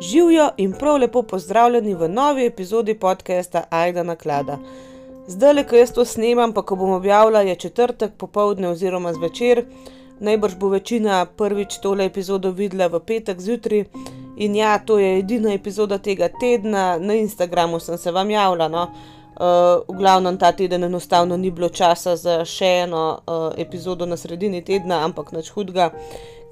[0.00, 4.58] Živijo in prav lepo pozdravljeni v novi epizodi podcasta Aida na klada.
[5.26, 9.64] Zdaj, ko jaz to snemam, pa ko bom objavila, je četrtek popovdne oziroma zvečer.
[10.20, 13.84] Najbrž bo večina prvič tole epizodo videla v petek zjutraj.
[14.36, 18.68] In ja, to je edina epizoda tega tedna, na Instagramu sem se vam javila.
[18.68, 18.82] No.
[18.82, 24.16] Uh, v glavnem ta teden enostavno ni bilo časa za še eno uh, epizodo na
[24.16, 25.90] sredini tedna, ampak nič hudega,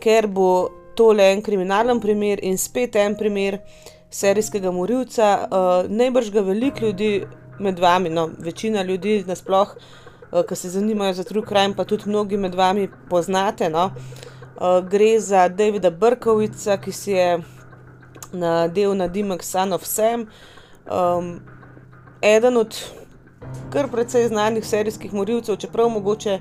[0.00, 3.60] ker bo tole en kriminalen primer in spet en primer
[4.10, 5.28] serijskega morilca.
[5.46, 7.12] Uh, najbrž ga veliko ljudi
[7.58, 9.74] med vami, no, večina ljudi nasploh,
[10.32, 13.70] uh, ki se zanimajo za true crime, pa tudi mnogi med vami poznate.
[13.70, 13.90] No.
[14.58, 17.38] Uh, gre za Davida Brkovica, ki si je
[18.32, 20.26] nadel na Dimek Son of Sam.
[20.88, 21.40] Um,
[22.22, 22.74] eden od
[23.72, 26.40] kar precej znanih serijskih morilcev, čeprav mogoče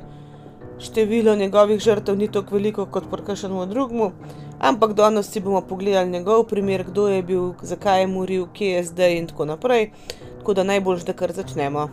[0.80, 4.12] število njegovih žrtev ni tako veliko kot pri kakšnemu drugemu.
[4.60, 8.84] Ampak danes si bomo pogledali njegov primer, kdo je bil, zakaj je moril, kje je
[8.84, 9.92] zdaj in tako naprej.
[10.40, 11.90] Tako da najbolj, da kar začnemo.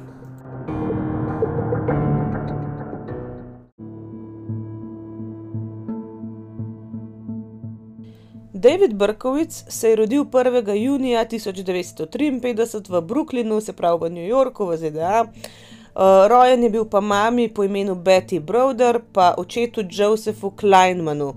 [8.64, 10.74] David Brkovic se je rodil 1.
[10.74, 15.24] junija 1953 v Brooklynu, se pravi v New Yorku, v ZDA.
[15.24, 21.34] Uh, rojen je bil pa mami po imenu Betty Browder, pa očetu Josephu Kleinmanu.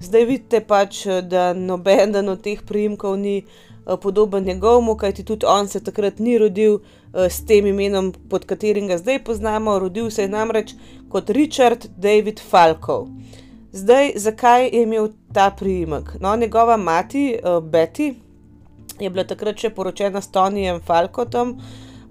[0.00, 5.68] Zdaj vidite pač, da noben od teh priimkov ni uh, podoben njegovemu, kajti tudi on
[5.68, 9.78] se takrat ni rodil uh, s tem imenom, pod katerim ga zdaj poznamo.
[9.78, 10.74] Rodil se je namreč
[11.08, 13.08] kot Richard David Falkov.
[13.72, 16.16] Zdaj, zakaj je imel ta priimek?
[16.20, 18.14] No, njegova mati, uh, Betty,
[19.00, 21.54] je bila takrat še poročena s Tonyjem Falkotom,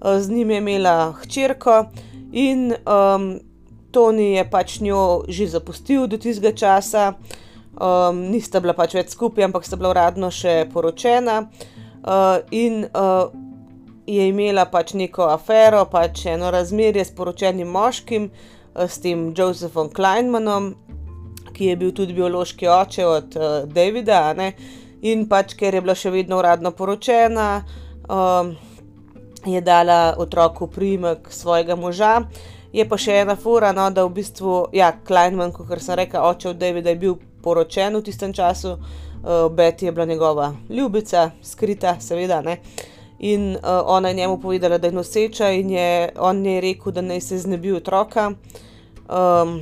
[0.00, 1.84] z njim je imela hčerko
[2.32, 3.40] in um,
[3.90, 7.12] Tony je pač njo že zapustil do tistega časa,
[7.80, 13.32] um, nista bila pač več skupaj, ampak sta bila uradno še poročena uh, in uh,
[14.06, 19.90] je imela pač neko afero, pač eno razmerje s poročenim moškim, uh, s tem Josephom
[19.90, 20.74] Kleinmanom
[21.60, 24.52] ki je bil tudi biološki oče od uh, Davida, ne?
[25.04, 27.62] in pač ker je bila še vedno uradno poročena,
[28.08, 28.54] um,
[29.44, 32.14] je dala otroku primek svojega moža.
[32.72, 36.52] Je pa še ena fura, no, da v bistvu, ja, Kleinman, kot sem rekel, oče
[36.54, 41.96] od Davida je bil poročen v tistem času, uh, Betty je bila njegova ljubica, skrita,
[42.00, 42.42] seveda.
[42.42, 42.60] Ne?
[43.18, 47.00] In uh, ona je njemu povedala, da je noseča, in je, on je rekel, da
[47.00, 48.32] naj se znebi otroka.
[49.08, 49.60] Um,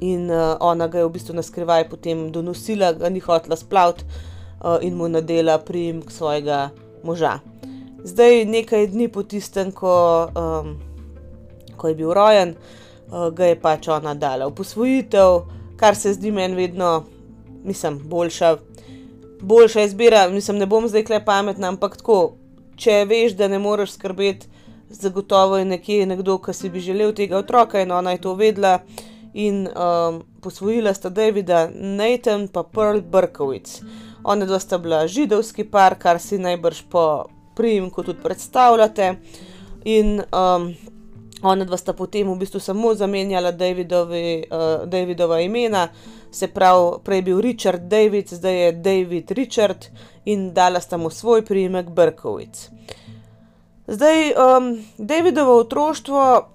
[0.00, 4.04] in uh, ona ga je v bistvu na skrivaj potem donosila, ga ni hotela splaviti
[4.60, 6.70] uh, in mu nadela primek svojega
[7.02, 7.38] moža.
[8.04, 10.76] Zdaj, nekaj dni po tistem, ko, um,
[11.76, 12.54] ko je bil rojen,
[13.10, 17.04] uh, ga je pač ona dala v posvojitev, kar se zdi meni vedno,
[17.64, 18.56] mislim, boljša.
[19.40, 22.34] Boljša izbira, mislim, ne bom zdaj kle pametna, ampak tako,
[22.76, 24.48] če veš, da ne moreš skrbeti,
[24.90, 28.80] zagotovo je nekje nekdo, ki si bi želel tega otroka in ona je to vedela
[29.34, 33.80] in um, posvojila sta Davida Nathan in Pearl Brkovic.
[34.24, 37.24] Ona dva sta bila židovski par, kar si najbrž po
[37.56, 39.14] priimku tudi predstavljate.
[39.84, 40.74] In um,
[41.42, 45.88] ona dva sta potem v bistvu samo zamenjala Davidovi, uh, Davidova imena,
[46.30, 49.86] se pravi, prej je bil Richard David, zdaj je David Richard
[50.24, 52.68] in dala sta mu svoj priimek Brkovic.
[53.86, 56.48] Zdaj, um, Davidovo otroštvo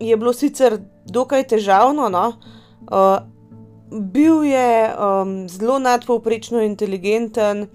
[0.00, 2.08] je bilo sicer dokaj težavno.
[2.08, 2.32] No?
[2.90, 3.24] Uh,
[3.90, 7.66] bil je um, zelo nadpovprečno inteligenten,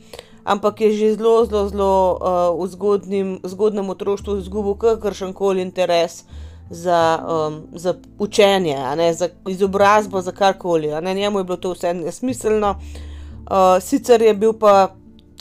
[0.46, 6.24] ampak je že zelo, zelo, zelo uh, v zgodnim, zgodnem otroštvu izgubil kakršen koli interes
[6.70, 10.94] za, um, za učenje, ne, za izobrazbo, za karkoli.
[11.16, 12.76] Njemu je bilo to vse nesmiselno.
[13.50, 14.96] Uh, sicer je bil pa.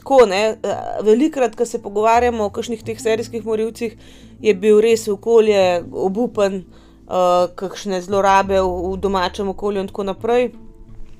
[0.04, 0.58] Tako, ne,
[1.00, 3.94] velikrat, ko se pogovarjamo o kakšnih teh serijskih morilcih,
[4.40, 6.58] je bil res okolje obupen,
[7.08, 10.50] uh, kakšne zlorabe v, v domačem okolju in tako naprej.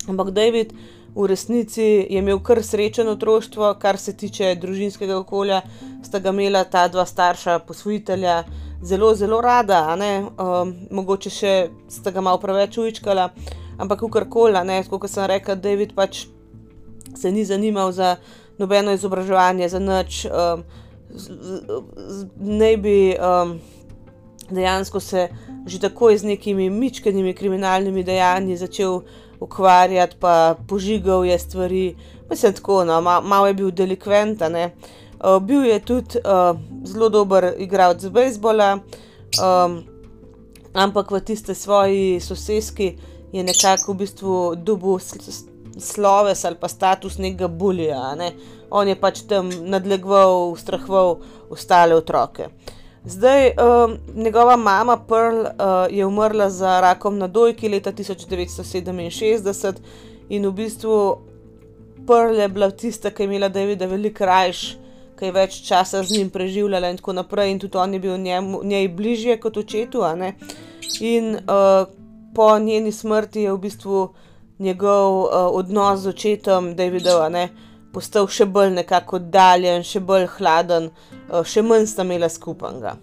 [0.09, 0.75] Ampak David
[1.15, 5.63] v resnici je imel kar srečen otroštvo, kar se tiče družinskega okolja,
[6.03, 8.43] sta ga imela ta dva starša, posvojitelja,
[8.83, 11.53] zelo, zelo rada, um, mogoče še
[11.89, 13.29] sta ga malo preveč uičkala,
[13.79, 14.59] ampak kakorkoli,
[14.91, 16.27] kot sem rekel, David pač
[17.15, 18.17] se ni zanimal za
[18.59, 20.27] nobeno izobraževanje, za nič.
[20.27, 20.65] Um,
[22.41, 23.61] ne bi um,
[24.51, 25.29] dejansko se
[25.67, 29.01] že takoj z nekimi mičkenimi kriminalnimi dejanji začel
[29.45, 31.97] ukvarjati, pa požigal je stvari.
[32.31, 34.57] Mislim, tako, no, ma, malo je bil delikventen.
[34.57, 38.79] Uh, bil je tudi uh, zelo dober igralec bejzbola,
[39.41, 39.83] um,
[40.75, 42.97] ampak v tiste svoji sosedski
[43.33, 44.99] je nekako v bistvu dobil
[45.79, 48.15] sloves ali pa status nekega bulija.
[48.15, 48.33] Ne.
[48.71, 51.19] On je pač tam nadlegoval, ustrahoval
[51.51, 52.49] ostale otroke.
[53.07, 55.47] Zdaj, um, njegova mama Pearl uh,
[55.91, 59.75] je umrla za rakom na dojki leta 1967
[60.29, 61.19] in v bistvu
[62.07, 64.77] Pearl je bila tista, ki je imela Davida veliko rajš,
[65.19, 68.17] ki je več časa z njim preživljala in tako naprej, in tudi on je bil
[68.19, 70.01] njemu, njej bližje kot očetu.
[71.01, 71.87] In uh,
[72.35, 74.09] po njeni smrti je v bistvu
[74.59, 77.21] njegov uh, odnos z očetom Davidov
[77.95, 82.97] postal še bolj nekako oddaljen, še bolj hladen, uh, še manj sta imela skupanga.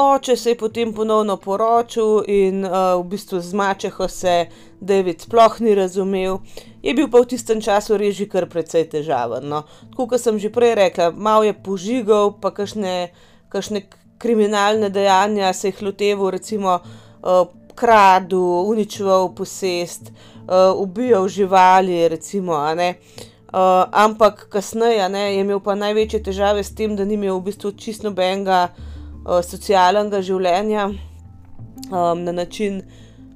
[0.00, 4.46] Oče se je potem ponovno poročil in uh, v bistvu z mačeho se
[4.80, 6.38] David sploh ni razumel,
[6.80, 9.44] je bil pa v tistem času res že kar precej težaven.
[9.44, 9.66] No.
[9.90, 13.12] Tako kot sem že prej rekla, malo je požigal, pa kakšne,
[13.52, 13.84] kakšne
[14.20, 17.44] kriminalne dejanja se jih loteval, recimo uh,
[17.76, 18.40] kradu,
[18.72, 20.08] uničeval posest,
[20.48, 22.56] uh, ubijal živali, recimo.
[22.56, 27.50] Uh, ampak kasneje ne, je imel pa največje težave s tem, da ni imel v
[27.50, 32.82] bistvu čisto nobenega uh, socialnega življenja um, na način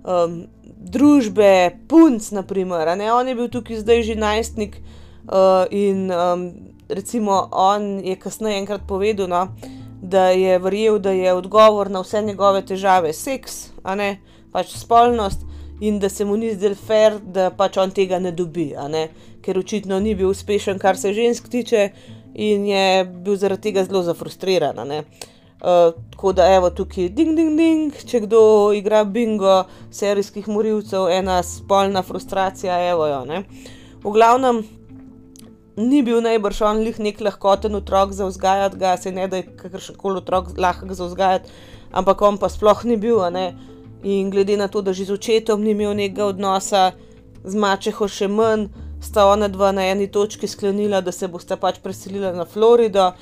[0.07, 0.45] um,
[0.85, 2.93] družbe, punc, naprimer.
[2.95, 6.51] On je bil tukaj zdaj že najstnik uh, in um,
[6.89, 9.49] recimo on je kasneje enkrat povedal, no,
[10.05, 14.21] da je verjel, da je odgovor na vse njegove težave seks, a ne
[14.53, 15.43] pač spolnost.
[15.85, 19.09] In da se mu ni zdel fair, da pač on tega ne dobi, ne?
[19.45, 21.89] ker očitno ni bil uspešen, kar se žensk tiče,
[22.35, 24.81] in je bil zaradi tega zelo zafrustriran.
[25.65, 28.41] Uh, tako da, evo, tukaj, ding, ding, ding, če kdo
[28.77, 33.21] igra bingo, serijskih morilcev, ena spolna frustracija, evo jo.
[33.29, 33.43] Ne?
[34.05, 34.63] V glavnem,
[35.77, 39.49] ni bil najbrž on lih nek lahkoten otrok za vzgajati ga, se ne da je
[39.63, 41.51] kakršen koli otrok lahko za vzgajati,
[41.93, 43.23] ampak on pa sploh ni bil.
[44.05, 46.93] In glede na to, da že z očetom ni imel nekega odnosa,
[47.45, 48.69] z mačeho še manj,
[49.01, 53.13] sta ona dva na eni točki sklenila, da se bosta pač preselila na Florido.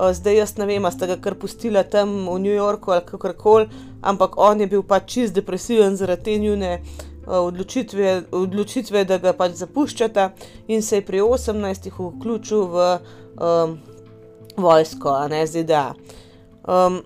[0.00, 3.32] Eh, zdaj jaz ne vem, ste ga kar pustili tam v New Yorku ali kako
[3.36, 3.68] koli,
[4.02, 9.32] ampak on je bil pač čist depresiven zaradi te njune uh, odločitve, odločitve, da ga
[9.36, 10.30] pač zapuščata
[10.68, 11.90] in se je pri 18.
[11.92, 12.86] vključil v
[13.36, 13.78] um,
[14.56, 15.94] vojsko, a ne ZDA.
[16.64, 17.02] Um,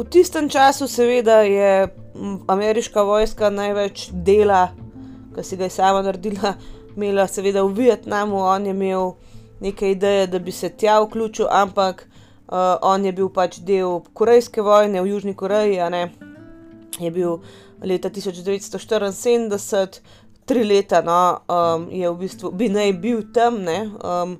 [0.00, 1.88] v tistem času, seveda, je
[2.48, 4.70] ameriška vojska največ dela,
[5.36, 6.54] ki si ga je sama naredila,
[6.96, 9.12] imela seveda v Vietnamu, on je imel
[9.60, 14.64] neke ideje, da bi se tja vključil, ampak uh, on je bil pač del Korejske
[14.64, 15.76] vojne v Južni Koreji,
[17.00, 17.36] je bil
[17.84, 20.00] leta 1974,
[20.48, 24.38] tri leta, no, um, je v bistvu bi naj bil tam, ne, um,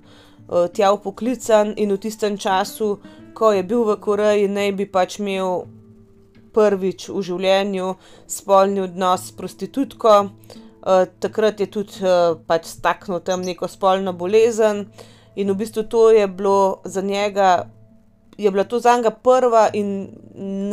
[0.73, 2.97] tja upoklican in v tistem času,
[3.41, 5.65] ko je bil v Koreji, naj bi pač imel.
[6.51, 7.93] Prvič v življenju
[8.27, 14.89] spolni odnos s prostitutko, uh, takrat je tudi uh, pač staknil tam neko spolno bolezen,
[15.39, 17.71] in v bistvu to je bilo za njega,
[18.35, 20.11] je bila to za njega prva in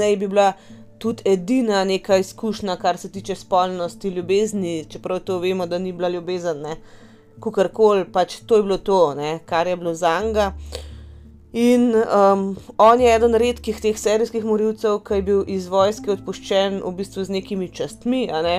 [0.01, 0.47] naj bi bila
[0.97, 6.09] tudi edina neka izkušnja, kar se tiče spolnosti, ljubezni, čeprav to vemo, da ni bila
[6.09, 6.65] ljubezen,
[7.39, 9.39] kakorkoli, pač to je bilo to, ne?
[9.45, 10.53] kar je bilo za njega.
[11.57, 16.75] In um, on je eden redkih teh serijskih morilcev, ki je bil iz vojske odpuščen
[16.83, 18.27] v bistvu z nekimi častmi.
[18.45, 18.57] Ne?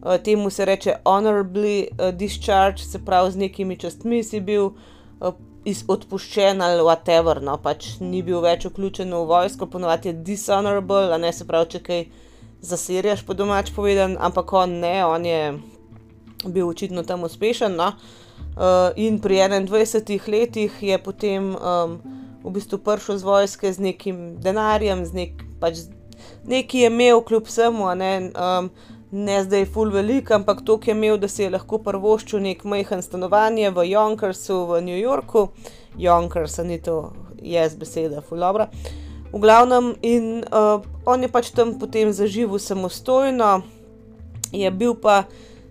[0.00, 5.34] Uh, temu se reče honorably uh, discharged, se pravi z nekimi častmi si bil uh,
[5.68, 11.20] odpuščen ali whatever, no pač ni bil več vključen v vojsko, ponovadi je dishonorable, a
[11.20, 12.02] ne se pravi, če kaj
[12.70, 15.42] zasirjaš po domač povedan, ampak on ne, on je
[16.46, 17.76] bil očitno tam uspešen.
[17.76, 17.92] No?
[18.56, 22.00] Uh, in pri 21 letih je potem um,
[22.44, 25.84] v bistvu prišel z vojske z nekim denarjem, z nek, pač,
[26.48, 28.70] nekaj je imel, kljub vsemu, ne, um,
[29.12, 32.64] ne zdaj full velik, ampak to, ki je imel, da si je lahko prvoščil nek
[32.64, 35.50] majhen stanovanje v Jonkersu v New Yorku.
[35.98, 38.70] Jonkers, ni to jaz beseda, full dobro.
[39.30, 43.60] V glavnem, in uh, on je pač tam potem zaživel samostojno,
[44.50, 45.24] je bil pa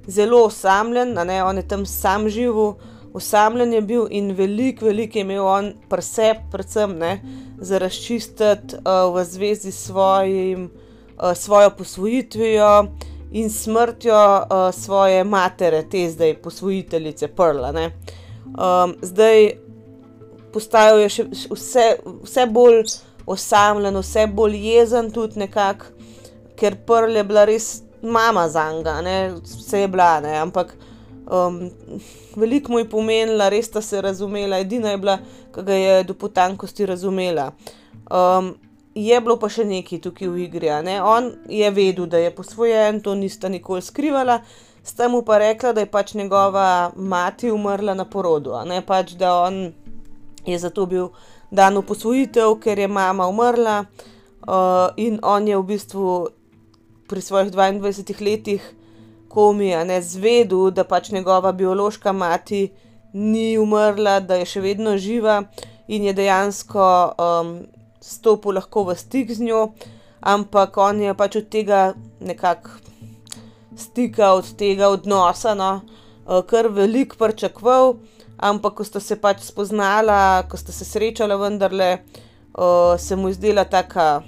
[0.07, 2.77] zelo osamljen, ne, on je tam sam živel,
[3.13, 7.21] osamljen je bil in veliko, veliko je imel on preseb, predvsem ne,
[7.61, 10.69] za razčistiti uh, v zvezi s svojim,
[11.17, 12.85] uh, svojo posvojitvijo
[13.31, 17.73] in smrtjo uh, svoje matere, te zdaj posvojiteljice Prla.
[18.45, 19.51] Um, zdaj
[20.53, 21.87] postajal je še vse,
[22.23, 22.83] vse bolj
[23.29, 25.93] osamljen, vse bolj jezen, tudi nekako,
[26.57, 29.01] ker Prl je bila res mama za njega,
[29.43, 30.37] vse je bila, ne?
[30.37, 30.75] ampak.
[31.29, 31.69] Um,
[32.35, 35.19] veliko mu je pomenila, res sta se razumela, edina je bila,
[35.53, 37.51] ki ga je do potankosti razumela.
[38.09, 38.55] Um,
[38.95, 40.71] je bilo pa še nekaj tukaj v igri.
[41.05, 44.39] On je vedel, da je posvojen, to nista nikoli skrivala,
[44.83, 49.35] s tem pa rekla, da je pač njegova mati umrla na porodu, ne pač, da
[49.43, 49.69] on
[50.45, 51.11] je zato bil
[51.51, 56.29] dan v posvojitev, ker je mama umrla uh, in on je v bistvu
[57.09, 58.61] pri svojih 22 letih
[59.29, 62.69] komi, a ne zvedel, da pač njegova biološka mati
[63.13, 65.43] ni umrla, da je še vedno živa
[65.87, 66.85] in je dejansko
[67.17, 67.53] um,
[68.01, 69.63] stopil lahko v stik z njo,
[70.21, 71.81] ampak on je pač od tega
[72.19, 72.77] nekako
[73.77, 77.95] stika, od tega odnosa, no, uh, kar velik pričakoval,
[78.37, 83.65] ampak ko sta se pač spoznala, ko sta se srečala, vendarle uh, se mu zdela
[83.65, 84.21] taka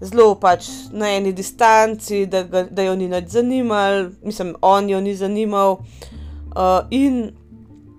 [0.00, 5.00] zelo pač na eni distanci, da, ga, da jo ni več zanimal, mislim, on jo
[5.00, 5.78] ni zanimal.
[6.54, 7.32] Uh, in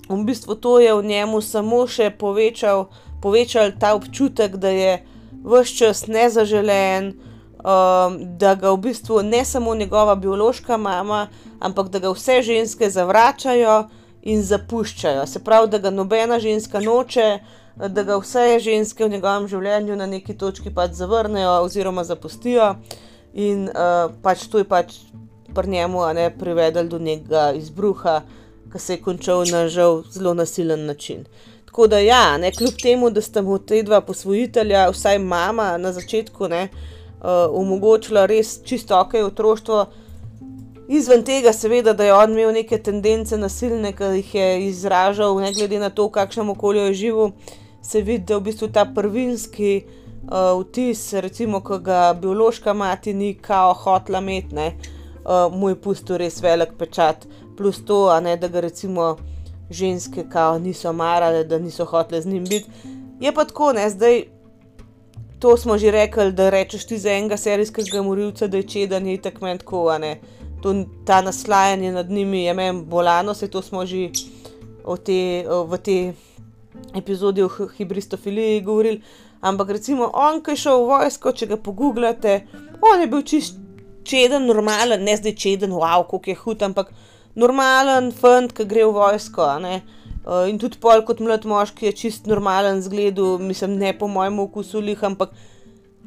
[0.10, 2.88] v bistvu to je v njemu samo še povečal,
[3.22, 4.94] povečal ta občutek, da je
[5.46, 7.14] vse čas nezaželen,
[7.66, 11.28] um, da ga v bistvu ne samo njegova biološka mama,
[11.60, 13.88] ampak da ga vse ženske zavračajo
[14.26, 15.26] in zapuščajo.
[15.28, 17.40] Se pravi, da ga nobena ženska noče
[17.76, 22.76] da ga vse ženske v njegovem življenju na neki točki pač zavrnejo oziroma zapustijo,
[23.36, 24.96] in uh, pač to je pač
[25.56, 28.22] pri njemu ne, privedel do nekega izbruha,
[28.72, 31.26] ki se je končal na žal zelo nasilen način.
[31.66, 35.92] Tako da, ja, ne, kljub temu, da sta mu te dva posvojitelja, vsaj mama na
[35.92, 36.68] začetku, ne,
[37.20, 39.86] uh, omogočila res čisto ok otroštvo.
[40.88, 45.52] Izven tega, seveda, da je on imel neke tendence nasilne, ki jih je izražal, ne
[45.52, 47.32] glede na to, v kakšnem okolju je živel,
[47.86, 53.34] se vidi, da v bistvu ta prvinski uh, vtis, recimo, ko ga biološka mati ni
[53.34, 54.72] kao hotla metne,
[55.26, 57.28] uh, mu je pustil res velik pečat,
[57.58, 59.16] plus to, ne, da ga recimo
[59.70, 62.90] ženske kao niso marale, da niso hotele z njim biti.
[63.22, 64.24] Je pa tako, ne, zdaj.
[65.40, 69.22] To smo že rekli, da rečeš ti za enega serijskega morilca, da je čeden, je
[69.22, 70.20] tako meni tako, ne.
[70.64, 70.74] To,
[71.06, 74.10] ta naslajanje nad njimi je meni bolano, se to smo že
[75.04, 76.14] te, v tej
[76.96, 79.02] epizodi o hibristofiliji govorili.
[79.42, 82.40] Ampak recimo on, ki je šel v vojsko, če ga pogooglate,
[82.82, 83.60] on je bil čist
[84.06, 86.94] čeden, normalen, ne zdaj čeden, wow, kako je hud, ampak
[87.36, 89.50] normalen fant, ki gre v vojsko.
[90.26, 94.40] Uh, in tudi pol kot mlad moški je čist normalen zgled, mislim, ne po mojem
[94.48, 95.36] okusu lih, ampak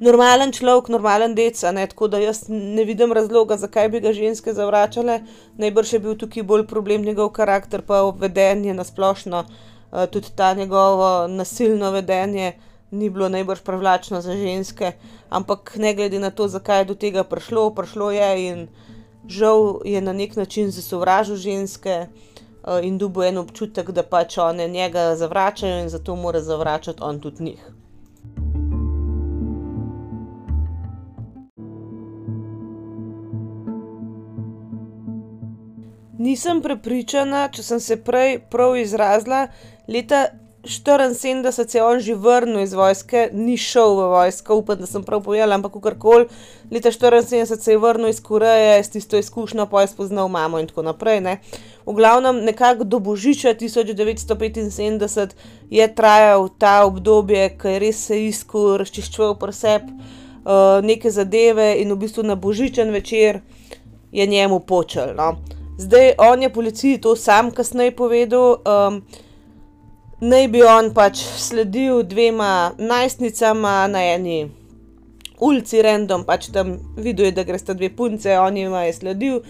[0.02, 1.60] normalen človek, normalen dec.
[1.62, 5.20] Tako da jaz ne vidim razloga, zakaj bi ga ženske zavračale.
[5.62, 9.46] Najbrž je bil tukaj bolj problem njegov karakter, pa vedenje na splošno.
[9.46, 9.77] Eh,
[10.10, 12.52] tudi ta njegovo nasilno vedenje
[12.90, 14.92] ni bilo najbolj privlačno za ženske,
[15.28, 18.68] ampak ne glede na to, zakaj je do tega prišlo, prišlo je in
[19.28, 24.68] žal je na nek način zasovražil ženske uh, in dubo en občutek, da pač one
[24.68, 27.72] njega zavračajo in zato mora zavračati on tudi njih.
[36.18, 39.46] Nisem prepričana, če sem se prej prav izrazila,
[39.88, 40.28] leta
[40.62, 45.04] 1974 se je on že vrnil iz vojske, ni šel v vojsko, upam, da sem
[45.04, 46.26] prav povedala, ampak karkoli.
[46.70, 50.66] Leta 1974 se je vrnil iz Koreje, s tisto izkušnjo, pa je spoznal mamo in
[50.66, 51.20] tako naprej.
[51.20, 51.38] Ne.
[51.86, 55.28] V glavnem, nekako do božiča 1975
[55.70, 61.92] je trajal ta obdobje, ki je res se iskal, razčiščval preseb uh, neke zadeve in
[61.92, 63.40] v bistvu na božičen večer
[64.12, 65.14] je njemu počel.
[65.16, 65.38] No.
[65.78, 68.58] Zdaj, on je policiji to sam kasneje povedal.
[68.66, 69.02] Um,
[70.20, 74.50] naj bi on pač sledil dvema najstnicama na eni
[75.40, 79.40] ulici, random, pač tam videl je, da gre sta dve punce, on jim je sledil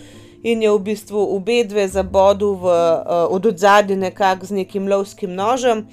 [0.44, 5.34] in je v bistvu obe dve zabodel v, uh, od odzadja nekako z nekim lovskim
[5.34, 5.88] nožem.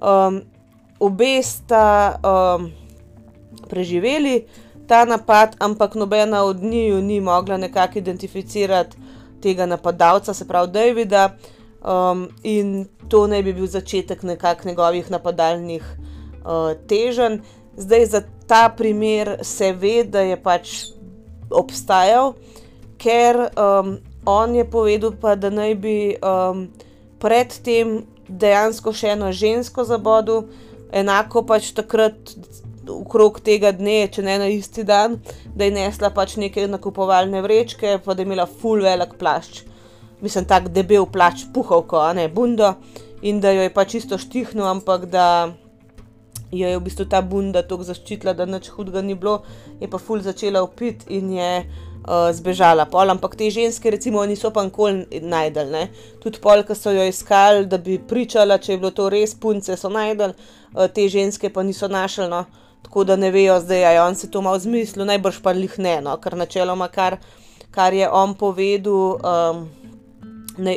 [0.00, 0.42] Um,
[0.98, 2.72] obe sta um,
[3.70, 4.46] preživeli
[4.88, 8.96] ta napad, ampak nobena od njiju ni mogla nekako identificirati
[9.42, 11.36] tega napadalca, se pravi Davida.
[11.84, 17.42] Um, in to naj bi bil začetek nekakšnih njegovih napadalnih uh, teženj.
[17.76, 20.72] Zdaj za ta primer se ve, da je pač
[21.50, 22.32] obstajal,
[22.96, 26.70] ker um, on je povedal, pa, da naj bi um,
[27.20, 30.46] predtem dejansko še eno žensko zabodel,
[30.92, 32.16] enako pač takrat.
[32.84, 35.16] Okrog tega dne, če ne na isti dan,
[35.56, 39.62] da je nesla pač neke nakupovalne vrečke, pa da je imela full velik plašč
[40.24, 42.74] mislim, tako debel plač, puhovko, a ne bundo,
[43.22, 45.26] in da jo je pač čisto štihnil, ampak da
[46.52, 49.42] jo je v bistvu ta bunda tako zaščitila, da nič hudega ni bilo,
[49.80, 52.86] je pa ful začela upit in je uh, zbežala.
[52.90, 55.72] Pol, ampak te ženske, recimo, niso pa nikoli najdel.
[55.74, 55.86] Ne?
[56.22, 59.76] Tudi pol, ki so jo iskali, da bi pričala, če je bilo to res punce,
[59.76, 60.36] so najdel,
[60.72, 62.30] uh, te ženske pa niso našli.
[62.32, 62.44] No?
[62.86, 65.98] Tako da ne vejo zdaj, ali on si to malo zmislil, najbrž pa jih ne,
[66.04, 66.16] no?
[66.22, 67.18] ker načeloma kar
[67.74, 69.66] kar je on povedal, um,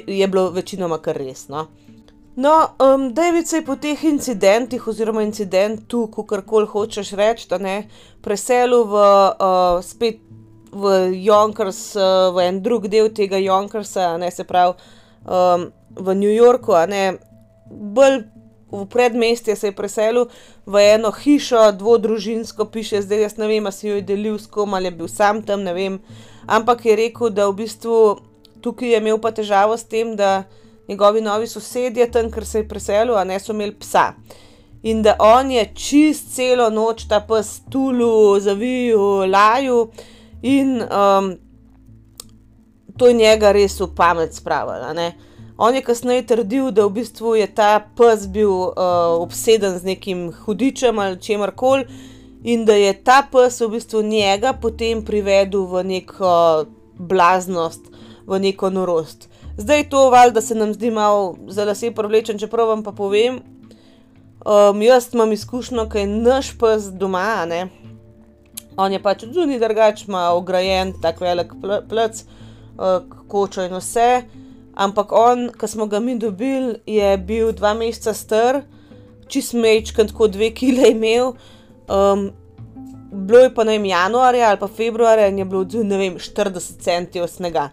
[0.08, 1.68] je bilo večinoma kar resno.
[2.36, 7.58] No, um, David se je po teh incidentih, oziroma incidentu, kako koli hočeš reči, da
[7.58, 7.90] ne
[8.22, 10.20] preselil v uh, spet
[10.72, 14.74] v Jonkers, uh, v en drug del tega Jonkersa, ne se pravi
[15.26, 17.18] um, v New Yorku, ne
[17.72, 18.22] bolj
[18.72, 20.28] v predmestje se je preselil
[20.66, 24.48] v eno hišo, dvodružinsko, piše zdaj, jaz ne vem, ali si jo je delil s
[24.48, 26.00] kom ali je bil sam tam, ne vem.
[26.48, 28.20] Ampak je rekel, da v bistvu
[28.68, 30.44] tukaj je imel pa težavo s tem, da
[30.88, 34.12] njegovi novi sosedje tam, ker se je preselil, a ne so imeli psa.
[34.84, 39.88] In da on je čist celo noč ta pes tulu, zaviju, laju,
[40.42, 41.32] in um,
[42.98, 44.94] to je njega res v pamet spravilo.
[45.58, 50.28] On je kasneje trdil, da v bistvu je ta pes bil uh, obseden z nekim
[50.46, 51.88] hudičem ali čemer koli,
[52.44, 56.66] in da je ta pes v bistvu njega potem privedel v neko
[56.98, 57.90] blaznost,
[58.28, 59.30] v neko norost.
[59.58, 63.40] Zdaj to val, da se nam zdi malo za lase privlečen, čeprav vam pa povem.
[64.46, 67.68] Um, jaz imam izkušnjo, kaj naš pes doma, ne.
[68.78, 71.56] On je pač zunaj drugač, ima ograjen tak velik
[71.90, 72.22] plec,
[72.78, 74.24] uh, kočo in vse.
[74.78, 78.62] Ampak on, ki smo ga mi dobili, je bil dva meseca star,
[79.28, 81.34] čist mečken, tako dve kile imel.
[81.90, 82.30] Um,
[83.12, 86.20] bilo je pa ne vem, januarja ali pa februarja in je bilo odzunaj, ne vem,
[86.22, 87.72] 40 centimetrov snega.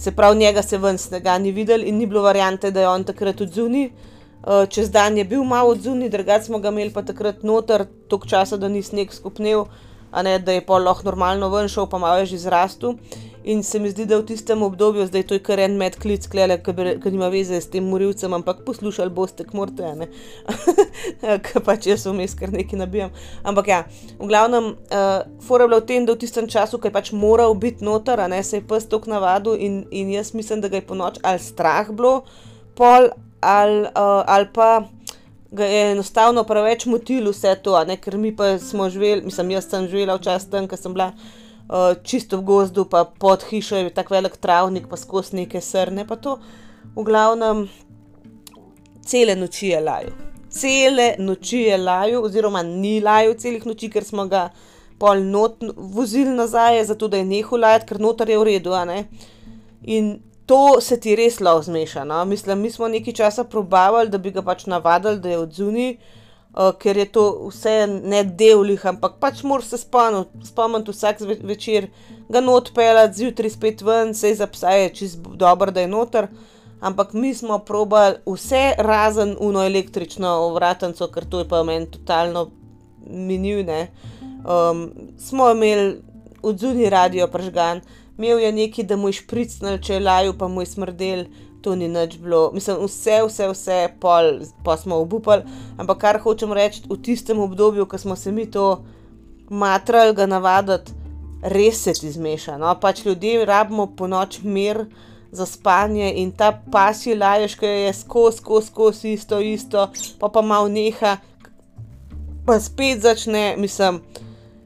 [0.00, 3.02] Se pravi, njega se ven snega ni videl in ni bilo variante, da je on
[3.04, 3.90] takrat odzunaj.
[4.40, 8.28] Uh, čez dan je bil malo odzunaj, drugače smo ga imeli pa takrat noter, toliko
[8.28, 9.66] časa, da ni sneg skupnil,
[10.10, 12.96] a ne da je pa lahko normalno ven šel, pa malo je že zrastel.
[13.44, 17.12] In se mi zdi, da v tistem obdobju, zdaj to je kar en medklic, ki
[17.12, 20.08] nima veze s tem morilcem, ampak poslušali boste, kmorte, ne.
[21.46, 23.14] Ker pač jaz vmes kar nekaj nabijam.
[23.40, 23.80] Ampak ja,
[24.20, 27.56] v glavnem, uh, fora bila v tem, da v tistem času, ki je pač moral
[27.56, 30.88] biti noter, ne se je pes tok navadil in, in jaz mislim, da ga je
[30.92, 32.26] po noč ali strah bilo,
[32.76, 33.08] pol
[33.40, 34.72] ali, uh, ali pa.
[35.50, 39.88] Ga je enostavno preveč motil vse to, ker mi pa smo živeli, mislim, jaz sem
[39.90, 41.08] živela včasih tam, ker sem bila
[41.70, 46.06] uh, čisto v gozdu, pa pod hišo je tako velik travnik, pa skozi neke srne.
[46.06, 46.38] Pa to,
[46.96, 47.68] v glavnem,
[49.06, 50.12] cele noči je laju.
[50.50, 54.48] Cele noči je laju, oziroma ni laju celih noči, ker smo ga
[54.98, 58.74] pol not vozili nazaj, zato da je nehal lajati, ker noter je v redu.
[59.82, 62.04] In to se ti res lahko zmeša.
[62.04, 62.24] No?
[62.24, 66.19] Mislim, mi smo nekaj časa probavali, da bi ga pač navadili, da je odzuni uh,
[66.54, 71.86] ker je to vse ne delih, ampak pač moraš se spomniti, spomniti vsak večer,
[72.28, 76.28] ga not pelati, zjutraj spet ven, se za psa je čist dobro, da je noter.
[76.80, 82.48] Ampak mi smo probali vse razen uno električno vratnico, ker to je pa meni totalno
[83.06, 83.90] minivne.
[84.40, 86.00] Um, smo imeli
[86.42, 87.80] odzuni radio pržgan,
[88.18, 91.24] imel je neki, da mu je špricnil, če je laju, pa mu je smrdel,
[91.62, 95.42] to ni nič bilo, mislim, vse, vse, vse, pol, pa smo obupali.
[95.78, 98.82] Ampak kar hočem reči, v tistem obdobju, ko smo se mi to
[99.50, 100.92] matrali, ga navaditi,
[101.42, 102.58] res se ti zmeša.
[102.58, 102.72] No?
[102.80, 104.86] Pač ljudje rabimo po noč mir
[105.32, 110.42] za spanje in ta pasji laješ, ki je skozi, skozi, skozi isto, isto, pa pa
[110.42, 111.18] malo neha,
[112.46, 114.00] pa spet začne, mislim.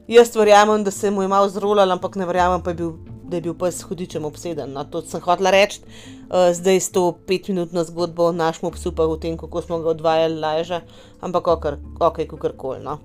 [0.07, 2.91] Jaz verjamem, da se mu je malo zrolal, ampak ne verjamem, pa je bil
[3.29, 4.73] da je bil pes hudičem obseden.
[4.73, 9.07] No, to sem hotel reči, uh, zdaj s to petminutno zgodbo o našem psu, pa
[9.07, 10.81] o tem, kako smo ga odvajali lažje,
[11.21, 12.79] ampak ok, kako koli.
[12.83, 12.99] No.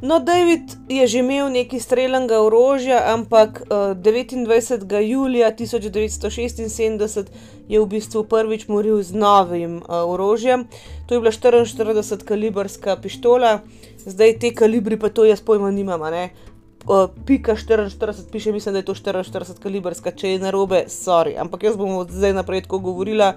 [0.00, 5.00] no, David je že imel nekaj streljenega orožja, ampak uh, eh, 29.
[5.00, 7.26] julija 1976
[7.68, 10.68] je v bistvu prvič moril z novim uh, orožjem.
[11.06, 13.60] To je bila 44 kalibrska pištola.
[14.08, 16.00] Zdaj te kalibri, pa to jaz pojma nimam?
[17.24, 21.36] Pika 44, piše, mislim, da je to 44 kalibrska, če je narobe, sorry.
[21.40, 23.34] Ampak jaz bom od zdaj naprej tako govorila,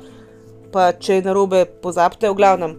[0.72, 2.78] pa če je narobe, pozabite, v glavnem.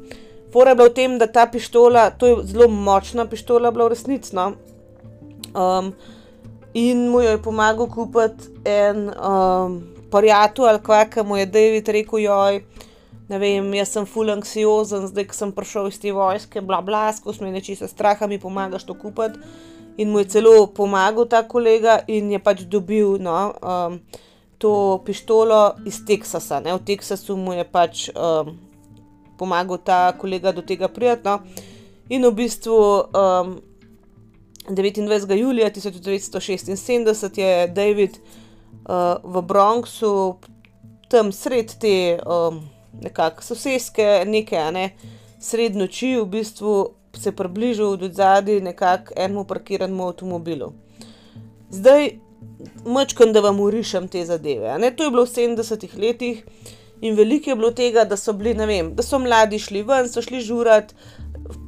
[0.52, 3.92] Fora je bila v tem, da ta pištola, to je zelo močna pištola, bila v
[3.92, 4.32] resnici.
[4.36, 4.52] No?
[5.52, 5.92] Um,
[6.74, 9.82] in mu je pomagal kupiti en um,
[10.12, 12.62] pariatu ali kva, ki mu je David rekel, joj.
[13.28, 17.06] Ne vem, jaz sem full anksiozen, zdaj ko sem prišel iz te vojske, bla bla,
[17.16, 19.40] skozi me neči se straha, mi pomagaš to kupiti
[19.96, 24.00] in mu je celo pomagal ta kolega, in je pač dobil no, um,
[24.58, 26.60] to pištolo iz Teksasa.
[26.60, 26.74] Ne?
[26.74, 28.56] V Teksasu mu je pač um,
[29.38, 31.40] pomagal ta kolega do tega prijatno.
[32.08, 32.78] In v bistvu
[33.10, 33.60] um,
[34.68, 35.34] 29.
[35.38, 40.38] julija 1976 je David uh, v Bronxu,
[41.08, 42.62] tam sred te um,
[43.02, 44.86] nekakšne sosedske, nekaj, ne,
[45.40, 50.72] sred noči, v bistvu se približal do zadaj nekako enemu parkiranemu avtomobilu.
[51.70, 52.10] Zdaj,
[52.86, 54.78] Mečkam, da vam urišem te zadeve.
[54.78, 54.90] Ne?
[54.96, 56.42] To je bilo v 70-ih letih
[57.02, 60.08] in veliko je bilo tega, da so bili, ne vem, da so mladi šli ven,
[60.08, 60.94] so šli žurat,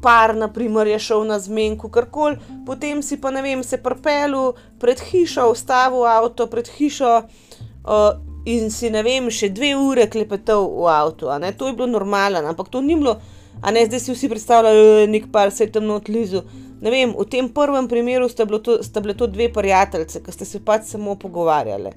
[0.02, 5.00] par, naprimer, je šel na zmenku, karkoli, potem si pa, ne vem, se prpelu pred
[5.10, 8.06] hišo, ustavil avto pred hišo uh,
[8.46, 11.32] in si, ne vem, še dve ure klepetal v avtu.
[11.58, 13.18] To je bilo normalno, ampak to ni bilo,
[13.60, 16.42] a ne zdaj si vsi predstavljajo, nek par se je tam odlizu.
[16.80, 20.44] Ne vem, v tem prvem primeru sta, to, sta bile to dve prijateljice, ki sta
[20.44, 21.94] se pač samo pogovarjali.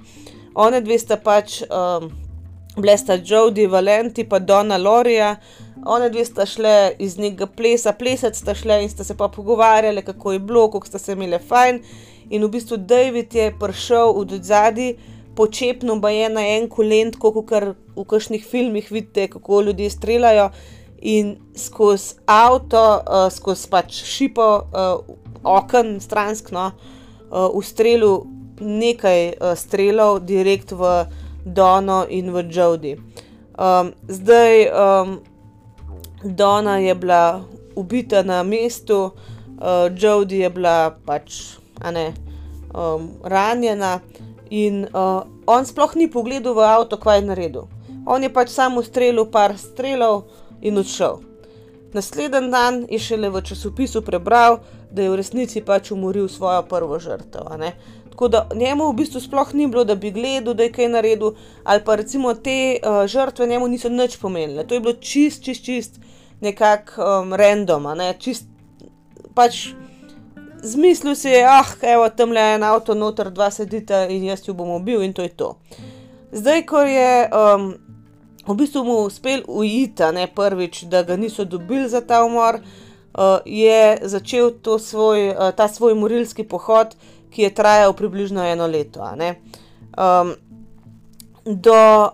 [0.55, 2.09] One dve sta pač, um,
[2.77, 5.35] bile sta Jodi Valenti in Donna Lorija,
[5.85, 10.01] One dve sta šle iz nekega plesa, plesati sta šle in sta se pa pogovarjali,
[10.01, 11.79] kako je bilo, kako sta se imeli fajn.
[12.29, 14.95] In v bistvu David je prišel od zadaj,
[15.35, 17.35] počepno pa je na en kolent, kot
[17.95, 20.49] v kakšnih filmih vidite, kako ljudje streljajo.
[21.07, 25.15] In skozi avto, uh, skozi pač šipo, uh,
[25.47, 28.25] okn, stranskno, uh, ustrelil
[28.59, 31.07] nekaj uh, strelov, direkt v
[31.45, 32.97] Dono in v Jodi.
[33.55, 35.19] Um, zdaj, um,
[36.23, 37.41] Dona je bila
[37.75, 41.57] ubita na mestu, uh, Jodi je bila pač
[41.93, 42.13] ne,
[42.73, 43.99] um, ranjena
[44.49, 47.65] in uh, on sploh ni pogledal v avto, kaj je naredil.
[48.07, 50.27] On je pač samo streljal par strelov
[50.67, 51.19] in odšel.
[51.93, 54.59] Naslednji dan je šele v časopisu prebral,
[54.91, 57.47] da je v resnici pač umoril svojo prvo žrtev.
[58.09, 61.31] Tako da njemu v bistvu sploh ni bilo, da bi gledal, da je kaj naredil,
[61.63, 64.67] ali pa recimo te uh, žrtve njemu niso nič pomenile.
[64.67, 65.99] To je bilo čist, čist, čist
[66.41, 68.13] nekako um, random, ne?
[68.19, 68.45] čist
[69.35, 69.69] pač.
[70.63, 74.55] Zmislil si je, ah, evo, tam le en avto, noter dva sedita in jaz jo
[74.57, 75.51] bom ubil, in to je to.
[76.31, 77.67] Zdaj, ko je um,
[78.47, 83.39] v bistvu mu uspel ujiti, ne prvič, da ga niso dobili za ta umor, uh,
[83.45, 86.95] je začel svoj, uh, ta svoj morilski pohod,
[87.29, 89.03] ki je trajal približno eno leto.
[89.97, 90.35] Um,
[91.45, 92.11] do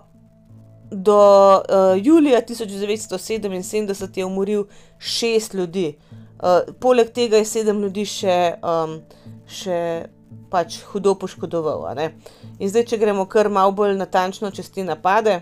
[0.94, 1.18] do
[1.56, 4.64] uh, julija 1977 je umoril
[4.98, 5.98] šest ljudi,
[6.42, 9.00] uh, poleg tega je sedem ljudi še, um,
[9.46, 10.06] še
[10.50, 11.98] pač hudo poškodoval.
[12.58, 15.40] In zdaj, če gremo kar malo bolj natančno čez te napade.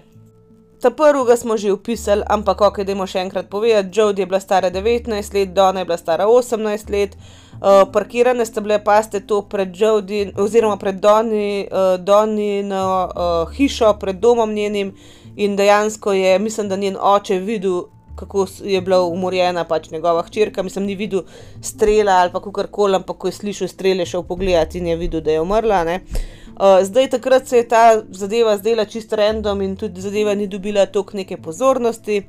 [0.82, 3.94] Ta prvega smo že opisali, ampak ok, imamo še enkrat povedati.
[3.94, 8.60] Jodi je bila stara 19 let, Donna je bila stara 18 let, uh, parkirane sta
[8.60, 14.50] bile, paste to pred Jodi, oziroma pred Donni, uh, Donni na uh, hišo, pred domom
[14.50, 14.90] njenim
[15.36, 17.84] in dejansko je, mislim, da njen oče videl.
[18.12, 21.22] Kako je bila umorjena pač njegova hčerka, mislim, ni videl
[21.62, 25.30] strela ali kar koli, ampak ko je slišal strele, šel pogledat in je videl, da
[25.32, 25.80] je umrla.
[25.86, 30.46] Uh, Uh, zdaj, takrat se je ta zadeva zdela čisto random in tudi zadeva ni
[30.46, 32.22] dobila toliko neke pozornosti,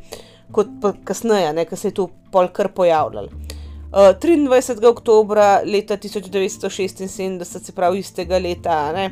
[0.51, 3.27] kot pa kasneje, ko se je to pol kar pojavljalo.
[3.27, 4.85] Uh, 23.
[4.87, 9.11] oktober leta 1976, se pravi istega leta, ne,